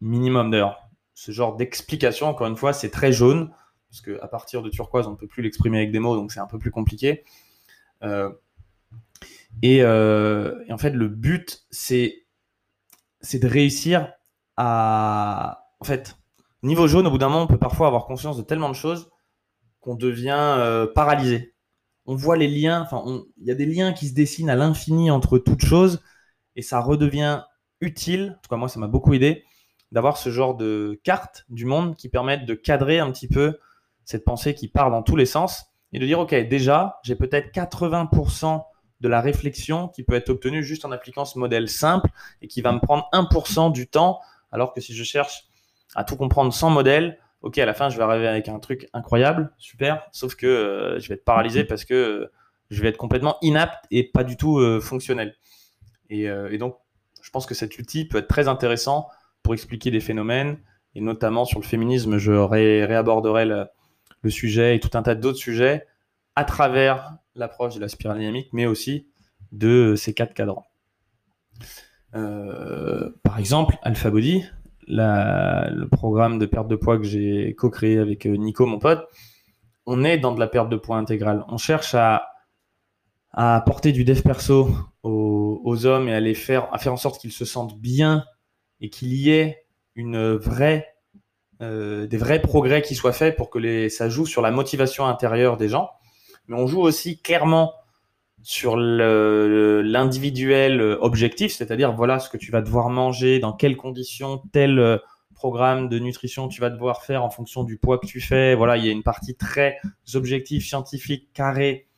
minimum 0.00 0.50
d'ailleurs. 0.50 0.80
Ce 1.14 1.30
genre 1.30 1.56
d'explication, 1.56 2.26
encore 2.26 2.46
une 2.46 2.56
fois, 2.56 2.72
c'est 2.72 2.90
très 2.90 3.12
jaune. 3.12 3.52
Parce 3.92 4.00
qu'à 4.00 4.26
partir 4.26 4.62
de 4.62 4.70
turquoise, 4.70 5.06
on 5.06 5.10
ne 5.10 5.16
peut 5.16 5.26
plus 5.26 5.42
l'exprimer 5.42 5.76
avec 5.76 5.92
des 5.92 5.98
mots, 5.98 6.16
donc 6.16 6.32
c'est 6.32 6.40
un 6.40 6.46
peu 6.46 6.58
plus 6.58 6.70
compliqué. 6.70 7.24
Euh, 8.02 8.32
et, 9.60 9.84
en 9.84 10.78
fait, 10.78 10.90
le 10.90 11.08
but, 11.08 11.66
c'est 11.70 12.24
de 13.34 13.46
réussir 13.46 14.10
à... 14.56 15.68
En 15.78 15.84
fait, 15.84 16.16
niveau 16.62 16.86
jaune, 16.88 17.06
au 17.06 17.10
bout 17.10 17.18
d'un 17.18 17.28
moment, 17.28 17.42
on 17.42 17.46
peut 17.46 17.58
parfois 17.58 17.86
avoir 17.86 18.06
conscience 18.06 18.38
de 18.38 18.42
tellement 18.42 18.70
de 18.70 18.74
choses 18.74 19.10
qu'on 19.80 19.94
devient 19.94 20.88
paralysé. 20.94 21.54
On 22.06 22.14
voit 22.14 22.38
les 22.38 22.48
liens, 22.48 22.80
enfin, 22.80 23.04
il 23.36 23.46
y 23.46 23.50
a 23.50 23.54
des 23.54 23.66
liens 23.66 23.92
qui 23.92 24.08
se 24.08 24.14
dessinent 24.14 24.48
à 24.48 24.56
l'infini 24.56 25.10
entre 25.10 25.36
toutes 25.36 25.66
choses, 25.66 26.02
et 26.56 26.62
ça 26.62 26.80
redevient 26.80 27.42
utile, 27.82 28.36
en 28.38 28.40
tout 28.42 28.48
cas 28.48 28.56
moi 28.56 28.68
ça 28.68 28.80
m'a 28.80 28.86
beaucoup 28.86 29.12
aidé, 29.12 29.44
d'avoir 29.90 30.16
ce 30.16 30.30
genre 30.30 30.56
de 30.56 30.98
cartes 31.04 31.44
du 31.50 31.66
monde 31.66 31.94
qui 31.94 32.08
permettent 32.08 32.46
de 32.46 32.54
cadrer 32.54 32.98
un 32.98 33.12
petit 33.12 33.28
peu 33.28 33.58
cette 34.04 34.24
pensée 34.24 34.54
qui 34.54 34.68
part 34.68 34.90
dans 34.90 35.02
tous 35.02 35.16
les 35.16 35.26
sens 35.26 35.66
et 35.92 35.98
de 35.98 36.06
dire 36.06 36.18
ok 36.20 36.34
déjà 36.48 36.98
j'ai 37.04 37.16
peut-être 37.16 37.52
80% 37.52 38.62
de 39.00 39.08
la 39.08 39.20
réflexion 39.20 39.88
qui 39.88 40.04
peut 40.04 40.14
être 40.14 40.30
obtenue 40.30 40.62
juste 40.62 40.84
en 40.84 40.92
appliquant 40.92 41.24
ce 41.24 41.38
modèle 41.38 41.68
simple 41.68 42.08
et 42.40 42.48
qui 42.48 42.62
va 42.62 42.72
me 42.72 42.78
prendre 42.78 43.08
1% 43.12 43.72
du 43.72 43.88
temps 43.88 44.20
alors 44.52 44.72
que 44.72 44.80
si 44.80 44.94
je 44.94 45.04
cherche 45.04 45.44
à 45.94 46.04
tout 46.04 46.16
comprendre 46.16 46.52
sans 46.52 46.70
modèle, 46.70 47.18
ok 47.42 47.58
à 47.58 47.66
la 47.66 47.74
fin 47.74 47.88
je 47.88 47.96
vais 47.96 48.02
arriver 48.02 48.28
avec 48.28 48.48
un 48.48 48.58
truc 48.58 48.88
incroyable, 48.92 49.52
super, 49.58 50.06
sauf 50.12 50.36
que 50.36 50.46
euh, 50.46 51.00
je 51.00 51.08
vais 51.08 51.14
être 51.14 51.24
paralysé 51.24 51.64
parce 51.64 51.84
que 51.84 51.94
euh, 51.94 52.32
je 52.70 52.80
vais 52.80 52.88
être 52.88 52.96
complètement 52.96 53.36
inapte 53.42 53.84
et 53.90 54.04
pas 54.04 54.24
du 54.24 54.36
tout 54.36 54.58
euh, 54.58 54.80
fonctionnel. 54.80 55.34
Et, 56.08 56.24
et 56.24 56.58
donc 56.58 56.76
je 57.22 57.30
pense 57.30 57.46
que 57.46 57.54
cet 57.54 57.78
outil 57.78 58.06
peut 58.06 58.18
être 58.18 58.28
très 58.28 58.46
intéressant 58.46 59.08
pour 59.42 59.54
expliquer 59.54 59.90
des 59.90 60.00
phénomènes, 60.00 60.58
et 60.94 61.00
notamment 61.00 61.46
sur 61.46 61.58
le 61.58 61.64
féminisme, 61.64 62.18
je 62.18 62.32
réaborderai 62.32 63.46
le, 63.46 63.64
sujet 64.30 64.76
et 64.76 64.80
tout 64.80 64.90
un 64.94 65.02
tas 65.02 65.14
d'autres 65.14 65.38
sujets 65.38 65.86
à 66.36 66.44
travers 66.44 67.16
l'approche 67.34 67.74
de 67.74 67.80
la 67.80 67.88
spirale 67.88 68.18
dynamique, 68.18 68.48
mais 68.52 68.66
aussi 68.66 69.06
de 69.52 69.94
ces 69.96 70.14
quatre 70.14 70.34
cadrans. 70.34 70.66
Euh, 72.14 73.10
par 73.22 73.38
exemple, 73.38 73.76
Alpha 73.82 74.10
Body, 74.10 74.44
le 74.86 75.86
programme 75.86 76.38
de 76.38 76.46
perte 76.46 76.68
de 76.68 76.76
poids 76.76 76.98
que 76.98 77.04
j'ai 77.04 77.54
co-créé 77.54 77.98
avec 77.98 78.26
euh, 78.26 78.36
Nico, 78.36 78.66
mon 78.66 78.78
pote, 78.78 79.06
on 79.86 80.04
est 80.04 80.18
dans 80.18 80.32
de 80.32 80.40
la 80.40 80.46
perte 80.46 80.68
de 80.68 80.76
poids 80.76 80.96
intégrale. 80.96 81.44
On 81.48 81.58
cherche 81.58 81.94
à, 81.94 82.28
apporter 83.34 83.92
du 83.92 84.04
dev 84.04 84.20
perso 84.20 84.68
aux, 85.02 85.86
hommes 85.86 86.08
et 86.08 86.14
à 86.14 86.20
les 86.20 86.34
faire, 86.34 86.72
à 86.74 86.78
faire 86.78 86.92
en 86.92 86.98
sorte 86.98 87.18
qu'ils 87.18 87.32
se 87.32 87.46
sentent 87.46 87.80
bien 87.80 88.24
et 88.80 88.90
qu'il 88.90 89.14
y 89.14 89.30
ait 89.30 89.64
une 89.94 90.34
vraie, 90.34 90.91
euh, 91.62 92.06
des 92.06 92.16
vrais 92.16 92.42
progrès 92.42 92.82
qui 92.82 92.94
soient 92.94 93.12
faits 93.12 93.36
pour 93.36 93.50
que 93.50 93.58
les, 93.58 93.88
ça 93.88 94.08
joue 94.08 94.26
sur 94.26 94.42
la 94.42 94.50
motivation 94.50 95.06
intérieure 95.06 95.56
des 95.56 95.68
gens. 95.68 95.90
Mais 96.48 96.56
on 96.56 96.66
joue 96.66 96.80
aussi 96.80 97.20
clairement 97.20 97.74
sur 98.42 98.76
l'individuel 98.76 100.80
objectif, 101.00 101.52
c'est-à-dire 101.52 101.92
voilà 101.92 102.18
ce 102.18 102.28
que 102.28 102.36
tu 102.36 102.50
vas 102.50 102.60
devoir 102.60 102.88
manger, 102.88 103.38
dans 103.38 103.52
quelles 103.52 103.76
conditions, 103.76 104.42
tel 104.52 104.80
euh, 104.80 104.98
programme 105.34 105.88
de 105.88 105.98
nutrition 105.98 106.48
tu 106.48 106.60
vas 106.60 106.70
devoir 106.70 107.02
faire 107.02 107.24
en 107.24 107.30
fonction 107.30 107.64
du 107.64 107.78
poids 107.78 107.98
que 107.98 108.06
tu 108.06 108.20
fais. 108.20 108.54
Voilà, 108.54 108.76
il 108.76 108.84
y 108.84 108.88
a 108.88 108.92
une 108.92 109.02
partie 109.02 109.36
très 109.36 109.78
objective, 110.14 110.62
scientifique, 110.62 111.32
carrée, 111.32 111.88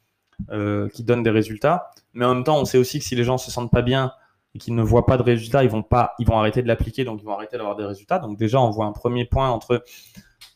euh, 0.51 0.89
qui 0.89 1.05
donne 1.05 1.23
des 1.23 1.31
résultats. 1.31 1.91
Mais 2.13 2.25
en 2.25 2.35
même 2.35 2.45
temps, 2.45 2.59
on 2.59 2.65
sait 2.65 2.79
aussi 2.79 2.99
que 2.99 3.05
si 3.05 3.15
les 3.15 3.25
gens 3.25 3.39
se 3.39 3.51
sentent 3.51 3.71
pas 3.71 3.83
bien 3.83 4.13
et 4.55 4.59
qu'ils 4.59 4.75
ne 4.75 4.83
voient 4.83 5.07
pas 5.07 5.17
de 5.17 5.23
résultats, 5.23 5.65
ils 5.65 5.71
vont 5.71 5.83
pas, 5.83 6.15
ils 6.19 6.27
vont 6.27 6.39
arrêter 6.39 6.63
de 6.63 6.69
l'appliquer, 6.69 7.05
donc 7.05 7.21
ils 7.21 7.25
vont 7.25 7.35
arrêter 7.35 7.57
d'avoir 7.57 7.77
des 7.77 7.85
résultats. 7.85 8.19
Donc 8.19 8.39
déjà, 8.39 8.61
on 8.61 8.71
voit 8.71 8.87
un 8.87 8.93
premier 8.93 9.25
point 9.25 9.51
entre 9.51 9.85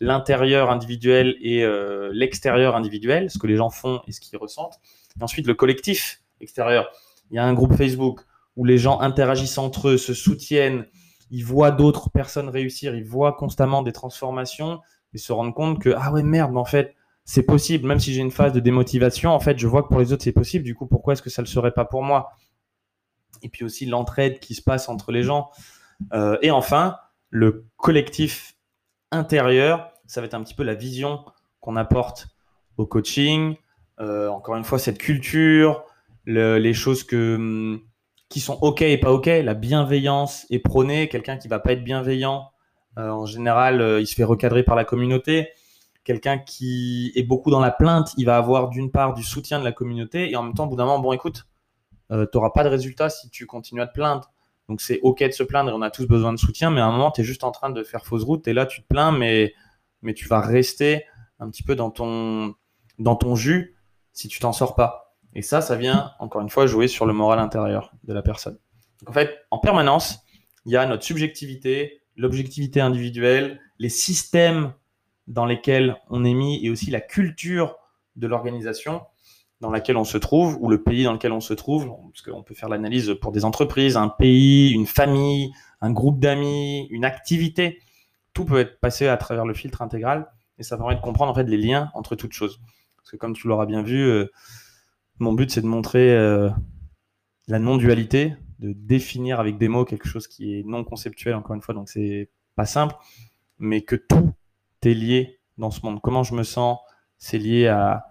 l'intérieur 0.01 0.71
individuel 0.71 1.37
et 1.41 1.65
euh, 1.65 2.11
l'extérieur 2.13 2.77
individuel, 2.77 3.31
ce 3.31 3.39
que 3.39 3.47
les 3.47 3.57
gens 3.57 3.71
font 3.71 4.01
et 4.07 4.13
ce 4.13 4.21
qu'ils 4.21 4.39
ressentent. 4.39 4.79
Et 5.19 5.23
ensuite, 5.23 5.47
le 5.47 5.55
collectif 5.55 6.23
extérieur. 6.41 6.89
Il 7.31 7.37
y 7.37 7.39
a 7.39 7.45
un 7.45 7.53
groupe 7.55 7.75
Facebook 7.75 8.21
où 8.57 8.65
les 8.65 8.79
gens 8.79 9.01
interagissent 9.01 9.59
entre 9.59 9.89
eux, 9.89 9.97
se 9.97 10.15
soutiennent, 10.15 10.87
ils 11.31 11.45
voient 11.45 11.71
d'autres 11.71 12.11
personnes 12.11 12.49
réussir, 12.49 12.95
ils 12.95 13.05
voient 13.05 13.33
constamment 13.33 13.83
des 13.83 13.93
transformations 13.93 14.81
et 15.13 15.19
se 15.19 15.33
rendent 15.33 15.55
compte 15.55 15.81
que 15.81 15.95
ah 15.97 16.13
ouais 16.13 16.23
merde, 16.23 16.57
en 16.57 16.65
fait 16.65 16.95
c'est 17.25 17.43
possible, 17.43 17.87
même 17.87 18.01
si 18.01 18.15
j'ai 18.15 18.23
une 18.23 18.31
phase 18.31 18.55
de 18.55 18.61
démotivation, 18.61 19.31
en 19.31 19.41
fait 19.41 19.59
je 19.59 19.67
vois 19.67 19.83
que 19.83 19.89
pour 19.89 20.01
les 20.01 20.13
autres 20.13 20.25
c'est 20.25 20.33
possible. 20.33 20.65
Du 20.65 20.75
coup, 20.75 20.87
pourquoi 20.87 21.13
est-ce 21.13 21.21
que 21.21 21.29
ça 21.29 21.43
ne 21.43 21.47
le 21.47 21.51
serait 21.51 21.73
pas 21.73 21.85
pour 21.85 22.03
moi? 22.03 22.31
Et 23.43 23.49
puis 23.49 23.65
aussi 23.65 23.87
l'entraide 23.87 24.41
qui 24.41 24.55
se 24.55 24.63
passe 24.63 24.89
entre 24.89 25.13
les 25.13 25.23
gens. 25.23 25.51
Euh, 26.13 26.39
et 26.43 26.51
enfin, 26.51 26.97
le 27.31 27.67
collectif 27.77 28.55
intérieur, 29.11 29.93
ça 30.07 30.21
va 30.21 30.27
être 30.27 30.35
un 30.35 30.43
petit 30.43 30.55
peu 30.55 30.65
la 30.65 30.75
vision 30.75 31.25
qu'on 31.61 31.77
apporte 31.77 32.29
au 32.77 32.87
coaching. 32.87 33.57
Euh, 34.01 34.29
encore 34.29 34.57
une 34.57 34.65
fois, 34.65 34.79
cette 34.79 34.99
culture, 34.99 35.85
les 36.27 36.75
choses 36.75 37.05
que, 37.05 37.37
hum, 37.37 37.81
qui 38.29 38.41
sont 38.41 38.59
OK 38.61 38.83
et 38.83 38.99
pas 38.99 39.13
OK, 39.13 39.27
la 39.27 39.55
bienveillance 39.55 40.47
est 40.51 40.59
prônée. 40.59 41.09
Quelqu'un 41.09 41.37
qui 41.37 41.49
va 41.49 41.59
pas 41.59 41.73
être 41.73 41.85
bienveillant, 41.85 42.51
euh, 42.99 43.11
en 43.11 43.27
général, 43.27 43.99
il 44.01 44.07
se 44.07 44.15
fait 44.15 44.25
recadrer 44.25 44.63
par 44.63 44.77
la 44.77 44.85
communauté. 44.85 45.49
Quelqu'un 46.05 46.39
qui 46.39 47.13
est 47.17 47.23
beaucoup 47.23 47.51
dans 47.51 47.61
la 47.61 47.71
plainte, 47.71 48.13
il 48.17 48.25
va 48.25 48.37
avoir 48.37 48.69
d'une 48.71 48.91
part 48.91 49.15
du 49.15 49.23
soutien 49.23 49.59
de 49.59 49.65
la 49.65 49.73
communauté 49.73 50.31
et 50.31 50.37
en 50.37 50.43
même 50.43 50.55
temps, 50.55 50.65
au 50.65 50.69
bout 50.69 50.77
d'un 50.77 50.87
moment, 50.87 51.01
bon, 51.01 51.13
écoute, 51.13 51.47
euh, 52.11 52.27
tu 52.31 52.37
n'auras 52.37 52.51
pas 52.51 52.65
de 52.65 52.69
résultat 52.69 53.11
si 53.11 53.31
tu 53.31 53.47
continues 53.47 53.83
à 53.83 53.87
te 53.87 53.95
plaindre. 53.95 54.31
Donc 54.69 54.81
c'est 54.81 55.01
ok 55.03 55.23
de 55.23 55.31
se 55.31 55.43
plaindre 55.43 55.71
et 55.71 55.73
on 55.73 55.83
a 55.83 55.91
tous 55.91 56.07
besoin 56.07 56.33
de 56.33 56.39
soutien, 56.39 56.71
mais 56.71 56.81
à 56.81 56.87
un 56.87 56.93
moment, 56.93 57.11
tu 57.11 57.23
es 57.23 57.25
juste 57.25 57.45
en 57.45 57.51
train 57.51 57.71
de 57.71 57.83
faire 57.83 58.05
fausse 58.05 58.25
route 58.25 58.47
et 58.49 58.53
là, 58.53 58.67
tu 58.67 58.83
te 58.83 58.87
plains, 58.87 59.13
mais, 59.13 59.55
mais 60.03 60.15
tu 60.15 60.29
vas 60.29 60.41
rester 60.41 61.05
un 61.41 61.49
petit 61.51 61.63
peu 61.63 61.75
dans 61.75 61.91
ton, 61.91 62.55
dans 62.99 63.17
ton 63.17 63.35
jus 63.35 63.77
si 64.13 64.29
tu 64.29 64.41
t'en 64.41 64.53
sors 64.53 64.75
pas. 64.75 65.17
Et 65.35 65.43
ça, 65.43 65.61
ça 65.61 65.77
vient, 65.77 66.13
encore 66.19 66.41
une 66.41 66.51
fois, 66.51 66.67
jouer 66.67 66.89
sur 66.89 67.07
le 67.07 67.13
moral 67.13 67.39
intérieur 67.39 67.93
de 68.05 68.13
la 68.13 68.23
personne. 68.23 68.59
Donc 69.01 69.11
en 69.11 69.13
fait, 69.13 69.39
en 69.51 69.59
permanence, 69.59 70.19
il 70.67 70.73
y 70.73 70.77
a 70.77 70.85
notre 70.87 71.05
subjectivité, 71.05 72.03
l'objectivité 72.17 72.81
individuelle, 72.81 73.61
les 73.79 73.89
systèmes 73.89 74.75
dans 75.29 75.47
lesquels 75.47 75.97
on 76.09 76.25
est 76.25 76.35
mis 76.35 76.65
et 76.65 76.71
aussi 76.71 76.91
la 76.91 77.01
culture 77.01 77.77
de 78.17 78.27
l'organisation 78.27 79.03
dans 79.61 79.71
laquelle 79.71 79.97
on 79.97 80.05
se 80.05 80.19
trouve 80.19 80.57
ou 80.61 80.69
le 80.69 80.83
pays 80.83 81.05
dans 81.05 81.13
lequel 81.13 81.33
on 81.33 81.41
se 81.41 81.55
trouve, 81.55 81.91
parce 82.13 82.23
qu'on 82.23 82.43
peut 82.43 82.55
faire 82.55 82.69
l'analyse 82.69 83.15
pour 83.21 83.33
des 83.33 83.45
entreprises, 83.45 83.97
un 83.97 84.09
pays, 84.09 84.71
une 84.73 84.87
famille, 84.87 85.51
un 85.81 85.91
groupe 85.91 86.21
d'amis, 86.21 86.87
une 86.91 87.05
activité, 87.05 87.81
tout 88.33 88.45
peut 88.45 88.61
être 88.61 88.79
passé 88.81 89.09
à 89.09 89.17
travers 89.17 89.45
le 89.45 89.55
filtre 89.55 89.83
intégral 89.83 90.31
et 90.59 90.63
ça 90.63 90.77
permet 90.77 90.95
de 90.95 91.01
comprendre 91.01 91.33
en 91.33 91.35
fait 91.35 91.45
les 91.45 91.57
liens 91.57 91.91
entre 91.95 92.15
toutes 92.15 92.33
choses. 92.33 92.61
Parce 92.97 93.11
que 93.11 93.17
comme 93.17 93.33
tu 93.33 93.49
l'auras 93.49 93.67
bien 93.67 93.83
vu, 93.83 94.01
euh, 94.01 94.27
mon 95.19 95.33
but 95.33 95.51
c'est 95.51 95.63
de 95.63 95.67
montrer 95.67 96.13
euh, 96.15 96.51
la 97.49 97.59
non-dualité, 97.59 98.35
de 98.61 98.73
définir 98.73 99.41
avec 99.41 99.59
des 99.59 99.69
mots 99.69 99.85
quelque 99.85 100.09
chose 100.09 100.29
qui 100.29 100.59
est 100.59 100.63
non 100.65 100.85
conceptuel 100.85 101.35
encore 101.35 101.57
une 101.57 101.63
fois, 101.63 101.75
donc 101.75 101.89
c'est 101.89 102.31
pas 102.55 102.67
simple, 102.67 102.95
mais 103.59 103.83
que 103.83 103.97
tout 103.97 104.33
est 104.83 104.95
lié 104.95 105.41
dans 105.59 105.71
ce 105.71 105.81
monde. 105.85 106.01
Comment 106.01 106.23
je 106.23 106.35
me 106.35 106.43
sens, 106.45 106.79
c'est 107.19 107.39
lié 107.39 107.67
à 107.67 108.05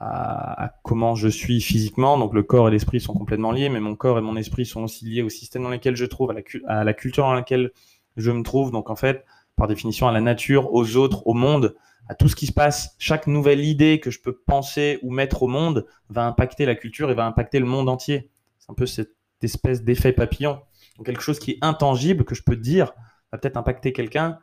à, 0.00 0.72
comment 0.82 1.14
je 1.14 1.28
suis 1.28 1.60
physiquement. 1.60 2.18
Donc 2.18 2.34
le 2.34 2.42
corps 2.42 2.68
et 2.68 2.70
l'esprit 2.70 3.00
sont 3.00 3.12
complètement 3.12 3.52
liés, 3.52 3.68
mais 3.68 3.80
mon 3.80 3.94
corps 3.94 4.18
et 4.18 4.22
mon 4.22 4.36
esprit 4.36 4.64
sont 4.64 4.82
aussi 4.82 5.04
liés 5.04 5.22
au 5.22 5.28
système 5.28 5.62
dans 5.62 5.68
lequel 5.68 5.94
je 5.94 6.06
trouve, 6.06 6.30
à 6.66 6.84
la, 6.84 6.94
culture 6.94 7.24
dans 7.24 7.34
laquelle 7.34 7.70
je 8.16 8.30
me 8.30 8.42
trouve. 8.42 8.70
Donc 8.70 8.90
en 8.90 8.96
fait, 8.96 9.24
par 9.56 9.68
définition, 9.68 10.08
à 10.08 10.12
la 10.12 10.20
nature, 10.20 10.72
aux 10.72 10.96
autres, 10.96 11.26
au 11.26 11.34
monde, 11.34 11.76
à 12.08 12.14
tout 12.14 12.28
ce 12.28 12.34
qui 12.34 12.46
se 12.46 12.52
passe. 12.52 12.96
Chaque 12.98 13.26
nouvelle 13.26 13.60
idée 13.60 14.00
que 14.00 14.10
je 14.10 14.20
peux 14.20 14.34
penser 14.34 14.98
ou 15.02 15.12
mettre 15.12 15.42
au 15.42 15.48
monde 15.48 15.86
va 16.08 16.26
impacter 16.26 16.64
la 16.64 16.74
culture 16.74 17.10
et 17.10 17.14
va 17.14 17.26
impacter 17.26 17.60
le 17.60 17.66
monde 17.66 17.88
entier. 17.88 18.30
C'est 18.58 18.70
un 18.70 18.74
peu 18.74 18.86
cette 18.86 19.14
espèce 19.42 19.84
d'effet 19.84 20.12
papillon. 20.12 20.60
Donc 20.96 21.06
quelque 21.06 21.22
chose 21.22 21.38
qui 21.38 21.52
est 21.52 21.58
intangible, 21.60 22.24
que 22.24 22.34
je 22.34 22.42
peux 22.42 22.56
dire, 22.56 22.94
va 23.30 23.38
peut-être 23.38 23.56
impacter 23.56 23.92
quelqu'un 23.92 24.38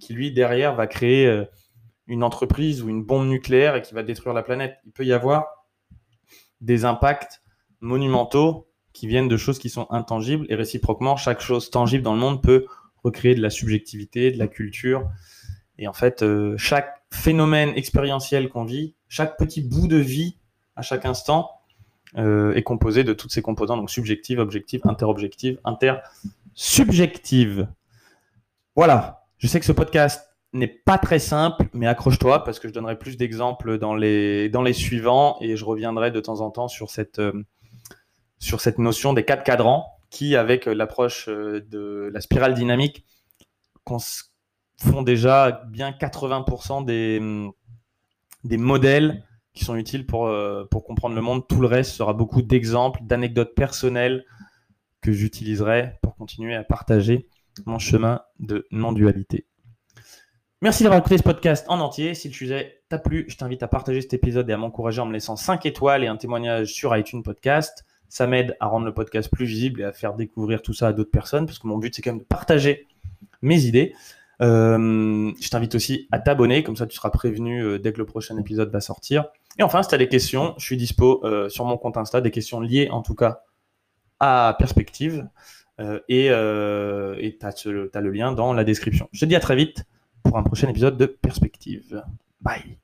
qui, 0.00 0.14
lui, 0.14 0.32
derrière, 0.32 0.74
va 0.74 0.86
créer 0.86 1.26
euh, 1.26 1.44
une 2.06 2.22
entreprise 2.22 2.82
ou 2.82 2.88
une 2.88 3.04
bombe 3.04 3.28
nucléaire 3.28 3.76
et 3.76 3.82
qui 3.82 3.94
va 3.94 4.02
détruire 4.02 4.34
la 4.34 4.42
planète. 4.42 4.76
Il 4.84 4.92
peut 4.92 5.04
y 5.04 5.12
avoir 5.12 5.46
des 6.60 6.84
impacts 6.84 7.42
monumentaux 7.80 8.68
qui 8.92 9.06
viennent 9.06 9.28
de 9.28 9.36
choses 9.36 9.58
qui 9.58 9.70
sont 9.70 9.86
intangibles 9.90 10.46
et 10.48 10.54
réciproquement, 10.54 11.16
chaque 11.16 11.40
chose 11.40 11.70
tangible 11.70 12.02
dans 12.02 12.14
le 12.14 12.20
monde 12.20 12.42
peut 12.42 12.66
recréer 13.02 13.34
de 13.34 13.42
la 13.42 13.50
subjectivité, 13.50 14.30
de 14.30 14.38
la 14.38 14.48
culture. 14.48 15.08
Et 15.78 15.88
en 15.88 15.92
fait, 15.92 16.22
euh, 16.22 16.56
chaque 16.58 17.02
phénomène 17.10 17.72
expérientiel 17.74 18.48
qu'on 18.48 18.64
vit, 18.64 18.94
chaque 19.08 19.36
petit 19.36 19.62
bout 19.62 19.88
de 19.88 19.96
vie 19.96 20.36
à 20.76 20.82
chaque 20.82 21.06
instant 21.06 21.50
euh, 22.16 22.54
est 22.54 22.62
composé 22.62 23.04
de 23.04 23.12
toutes 23.12 23.32
ces 23.32 23.42
composantes, 23.42 23.78
donc 23.78 23.90
subjective, 23.90 24.38
objective, 24.38 24.82
interobjective, 24.84 25.58
intersubjective. 25.64 27.68
Voilà, 28.76 29.24
je 29.38 29.46
sais 29.46 29.58
que 29.58 29.66
ce 29.66 29.72
podcast 29.72 30.31
n'est 30.52 30.68
pas 30.68 30.98
très 30.98 31.18
simple, 31.18 31.66
mais 31.72 31.86
accroche-toi 31.86 32.44
parce 32.44 32.58
que 32.58 32.68
je 32.68 32.72
donnerai 32.72 32.98
plus 32.98 33.16
d'exemples 33.16 33.78
dans 33.78 33.94
les, 33.94 34.48
dans 34.48 34.62
les 34.62 34.72
suivants 34.72 35.36
et 35.40 35.56
je 35.56 35.64
reviendrai 35.64 36.10
de 36.10 36.20
temps 36.20 36.40
en 36.40 36.50
temps 36.50 36.68
sur 36.68 36.90
cette, 36.90 37.18
euh, 37.18 37.44
notion 38.78 39.12
des 39.12 39.24
quatre 39.24 39.44
cadrans 39.44 39.86
qui, 40.10 40.36
avec 40.36 40.66
l'approche 40.66 41.28
euh, 41.28 41.64
de 41.70 42.10
la 42.12 42.20
spirale 42.20 42.54
dynamique, 42.54 43.06
font 44.76 45.02
déjà 45.02 45.62
bien 45.70 45.90
80% 45.90 46.84
des, 46.84 47.20
des 48.44 48.56
modèles 48.56 49.24
qui 49.54 49.64
sont 49.64 49.76
utiles 49.76 50.06
pour, 50.06 50.26
euh, 50.26 50.64
pour 50.70 50.84
comprendre 50.84 51.14
le 51.14 51.20
monde. 51.22 51.46
Tout 51.46 51.60
le 51.60 51.66
reste 51.66 51.92
sera 51.92 52.12
beaucoup 52.12 52.42
d'exemples, 52.42 53.00
d'anecdotes 53.02 53.54
personnelles 53.54 54.24
que 55.00 55.12
j'utiliserai 55.12 55.98
pour 56.02 56.16
continuer 56.16 56.54
à 56.54 56.64
partager 56.64 57.28
mon 57.66 57.78
chemin 57.78 58.22
de 58.38 58.66
non-dualité. 58.70 59.46
Merci 60.62 60.84
d'avoir 60.84 61.00
écouté 61.00 61.18
ce 61.18 61.24
podcast 61.24 61.66
en 61.68 61.80
entier. 61.80 62.14
Si 62.14 62.28
le 62.28 62.34
sujet 62.34 62.84
t'a 62.88 63.00
plu, 63.00 63.24
je 63.26 63.36
t'invite 63.36 63.64
à 63.64 63.66
partager 63.66 64.00
cet 64.00 64.14
épisode 64.14 64.48
et 64.48 64.52
à 64.52 64.56
m'encourager 64.56 65.00
en 65.00 65.06
me 65.06 65.12
laissant 65.12 65.34
5 65.34 65.66
étoiles 65.66 66.04
et 66.04 66.06
un 66.06 66.16
témoignage 66.16 66.72
sur 66.72 66.96
iTunes 66.96 67.24
Podcast. 67.24 67.84
Ça 68.08 68.28
m'aide 68.28 68.56
à 68.60 68.68
rendre 68.68 68.86
le 68.86 68.94
podcast 68.94 69.28
plus 69.28 69.44
visible 69.44 69.80
et 69.80 69.84
à 69.84 69.90
faire 69.90 70.14
découvrir 70.14 70.62
tout 70.62 70.72
ça 70.72 70.86
à 70.86 70.92
d'autres 70.92 71.10
personnes 71.10 71.46
parce 71.46 71.58
que 71.58 71.66
mon 71.66 71.78
but 71.78 71.92
c'est 71.92 72.00
quand 72.00 72.12
même 72.12 72.20
de 72.20 72.24
partager 72.24 72.86
mes 73.40 73.64
idées. 73.64 73.92
Euh, 74.40 75.32
je 75.40 75.48
t'invite 75.48 75.74
aussi 75.74 76.06
à 76.12 76.20
t'abonner, 76.20 76.62
comme 76.62 76.76
ça 76.76 76.86
tu 76.86 76.94
seras 76.94 77.10
prévenu 77.10 77.60
euh, 77.60 77.78
dès 77.80 77.92
que 77.92 77.98
le 77.98 78.06
prochain 78.06 78.38
épisode 78.38 78.70
va 78.70 78.80
sortir. 78.80 79.24
Et 79.58 79.64
enfin, 79.64 79.82
si 79.82 79.88
tu 79.88 79.96
as 79.96 79.98
des 79.98 80.08
questions, 80.08 80.54
je 80.58 80.64
suis 80.64 80.76
dispo 80.76 81.22
euh, 81.24 81.48
sur 81.48 81.64
mon 81.64 81.76
compte 81.76 81.96
Insta, 81.96 82.20
des 82.20 82.30
questions 82.30 82.60
liées 82.60 82.88
en 82.88 83.02
tout 83.02 83.16
cas 83.16 83.42
à 84.20 84.54
Perspective. 84.60 85.26
et 86.08 86.28
tu 86.28 87.46
as, 87.46 88.00
le 88.00 88.10
lien 88.12 88.30
dans 88.30 88.52
la 88.52 88.62
description. 88.62 89.08
Je 89.10 89.18
te 89.18 89.24
dis 89.24 89.34
à 89.34 89.40
très 89.40 89.56
vite 89.56 89.84
pour 90.22 90.38
un 90.38 90.42
prochain 90.42 90.68
épisode 90.68 90.96
de 90.96 91.06
Perspective. 91.06 92.02
Bye 92.40 92.81